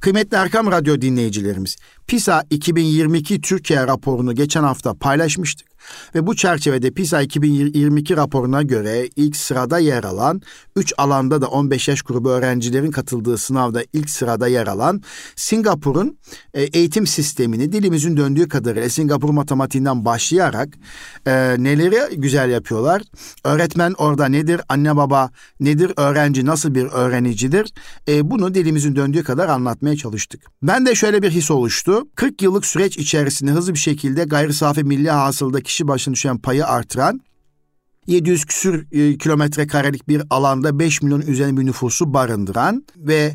[0.00, 1.76] kıymetli Erkam Radyo dinleyicilerimiz,
[2.06, 5.71] PISA 2022 Türkiye raporunu geçen hafta paylaşmıştık.
[6.14, 10.42] Ve bu çerçevede PISA 2022 raporuna göre ilk sırada yer alan,
[10.76, 15.02] 3 alanda da 15 yaş grubu öğrencilerin katıldığı sınavda ilk sırada yer alan
[15.36, 16.18] Singapur'un
[16.54, 20.68] e, eğitim sistemini dilimizin döndüğü kadarıyla Singapur matematiğinden başlayarak
[21.26, 23.02] e, neleri güzel yapıyorlar?
[23.44, 24.60] Öğretmen orada nedir?
[24.68, 25.30] Anne baba
[25.60, 25.92] nedir?
[25.96, 27.72] Öğrenci nasıl bir öğrenicidir?
[28.08, 30.42] E, bunu dilimizin döndüğü kadar anlatmaya çalıştık.
[30.62, 32.08] Ben de şöyle bir his oluştu.
[32.14, 36.66] 40 yıllık süreç içerisinde hızlı bir şekilde gayri safi milli hasıldaki kişi başına düşen payı
[36.66, 37.20] artıran
[38.06, 43.34] 700 küsür e, kilometre karelik bir alanda 5 milyon üzerinde bir nüfusu barındıran ve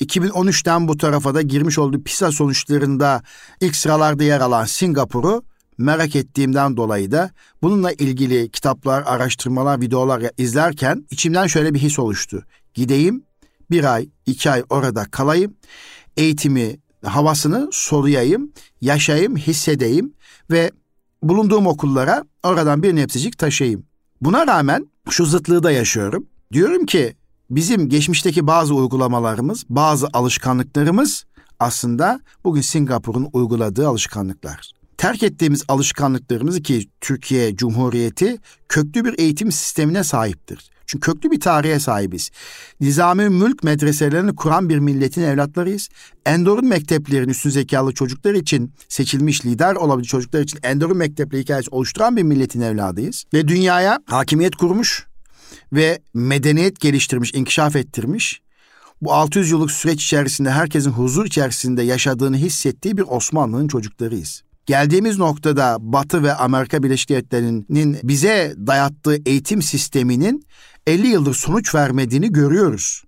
[0.00, 3.22] 2013'ten bu tarafa da girmiş olduğu PISA sonuçlarında
[3.60, 5.42] ilk sıralarda yer alan Singapur'u
[5.78, 7.30] merak ettiğimden dolayı da
[7.62, 12.44] bununla ilgili kitaplar, araştırmalar, videolar izlerken içimden şöyle bir his oluştu.
[12.74, 13.22] Gideyim,
[13.70, 15.54] bir ay, iki ay orada kalayım,
[16.16, 20.12] eğitimi, havasını soluyayım, yaşayayım, hissedeyim
[20.50, 20.70] ve
[21.22, 23.84] bulunduğum okullara oradan bir nepsicik taşıyayım.
[24.20, 26.26] Buna rağmen şu zıtlığı da yaşıyorum.
[26.52, 27.16] Diyorum ki
[27.50, 31.24] bizim geçmişteki bazı uygulamalarımız, bazı alışkanlıklarımız
[31.60, 34.77] aslında bugün Singapur'un uyguladığı alışkanlıklar.
[34.98, 38.38] Terk ettiğimiz alışkanlıklarımızı ki Türkiye Cumhuriyeti
[38.68, 40.70] köklü bir eğitim sistemine sahiptir.
[40.86, 42.30] Çünkü köklü bir tarihe sahibiz.
[42.80, 45.88] Nizami mülk medreselerini kuran bir milletin evlatlarıyız.
[46.26, 52.16] Endor'un mekteplerin üstün zekalı çocuklar için seçilmiş lider olabilir çocuklar için Endor'un mektepleri hikayesi oluşturan
[52.16, 53.24] bir milletin evladıyız.
[53.34, 55.06] Ve dünyaya hakimiyet kurmuş
[55.72, 58.40] ve medeniyet geliştirmiş, inkişaf ettirmiş.
[59.02, 64.47] Bu 600 yıllık süreç içerisinde herkesin huzur içerisinde yaşadığını hissettiği bir Osmanlı'nın çocuklarıyız.
[64.68, 70.46] Geldiğimiz noktada Batı ve Amerika Birleşik Devletleri'nin bize dayattığı eğitim sisteminin
[70.86, 73.02] 50 yıldır sonuç vermediğini görüyoruz.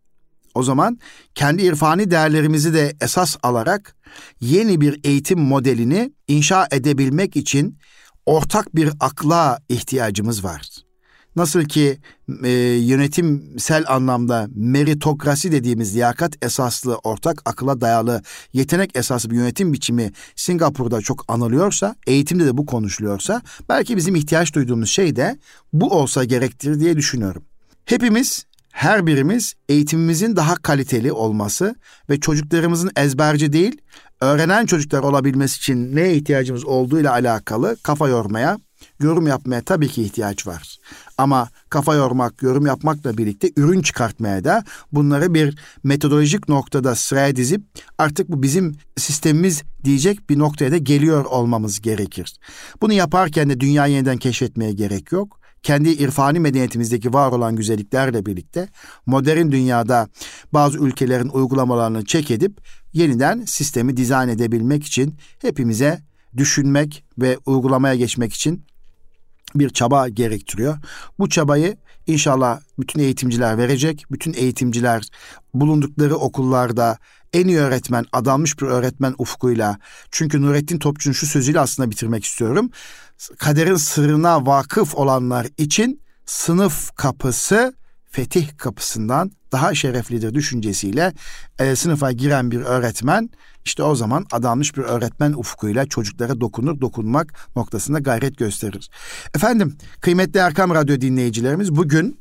[0.55, 0.99] O zaman
[1.35, 3.97] kendi irfani değerlerimizi de esas alarak
[4.41, 7.79] yeni bir eğitim modelini inşa edebilmek için
[8.27, 10.90] ortak bir akla ihtiyacımız var.
[11.37, 11.99] Nasıl ki
[12.45, 12.51] e,
[12.81, 18.23] yönetimsel anlamda meritokrasi dediğimiz liyakat esaslı, ortak akıla dayalı,
[18.53, 24.55] yetenek esaslı bir yönetim biçimi Singapur'da çok anılıyorsa, eğitimde de bu konuşuluyorsa, belki bizim ihtiyaç
[24.55, 25.39] duyduğumuz şey de
[25.73, 27.43] bu olsa gerektir diye düşünüyorum.
[27.85, 31.75] Hepimiz her birimiz eğitimimizin daha kaliteli olması
[32.11, 33.81] ve çocuklarımızın ezberci değil,
[34.21, 38.59] öğrenen çocuklar olabilmesi için neye ihtiyacımız olduğu ile alakalı kafa yormaya,
[39.01, 40.79] yorum yapmaya tabii ki ihtiyaç var.
[41.19, 47.63] Ama kafa yormak, yorum yapmakla birlikte ürün çıkartmaya da bunları bir metodolojik noktada sıraya dizip
[47.99, 52.37] artık bu bizim sistemimiz diyecek bir noktaya da geliyor olmamız gerekir.
[52.83, 58.69] Bunu yaparken de dünya yeniden keşfetmeye gerek yok kendi irfani medeniyetimizdeki var olan güzelliklerle birlikte
[59.07, 60.09] modern dünyada
[60.53, 62.61] bazı ülkelerin uygulamalarını çek edip
[62.93, 66.01] yeniden sistemi dizayn edebilmek için hepimize
[66.37, 68.65] düşünmek ve uygulamaya geçmek için
[69.55, 70.79] bir çaba gerektiriyor.
[71.19, 71.77] Bu çabayı
[72.07, 74.05] inşallah bütün eğitimciler verecek.
[74.11, 75.09] Bütün eğitimciler
[75.55, 76.99] bulundukları okullarda
[77.33, 79.79] en iyi öğretmen, adanmış bir öğretmen ufkuyla.
[80.11, 82.71] Çünkü Nurettin Topçu'nun şu sözüyle aslında bitirmek istiyorum.
[83.39, 87.75] Kaderin sırrına vakıf olanlar için sınıf kapısı
[88.11, 91.13] fetih kapısından daha şereflidir düşüncesiyle
[91.59, 93.31] e, sınıfa giren bir öğretmen
[93.65, 98.91] işte o zaman adanmış bir öğretmen ufkuyla çocuklara dokunur dokunmak noktasında gayret gösterir.
[99.35, 102.21] Efendim kıymetli Erkam Radyo dinleyicilerimiz bugün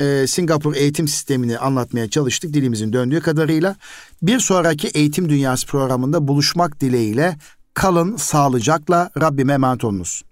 [0.00, 3.76] e, Singapur eğitim sistemini anlatmaya çalıştık dilimizin döndüğü kadarıyla.
[4.22, 7.36] Bir sonraki Eğitim Dünyası programında buluşmak dileğiyle
[7.74, 10.22] kalın sağlıcakla Rabbime emanet olunuz.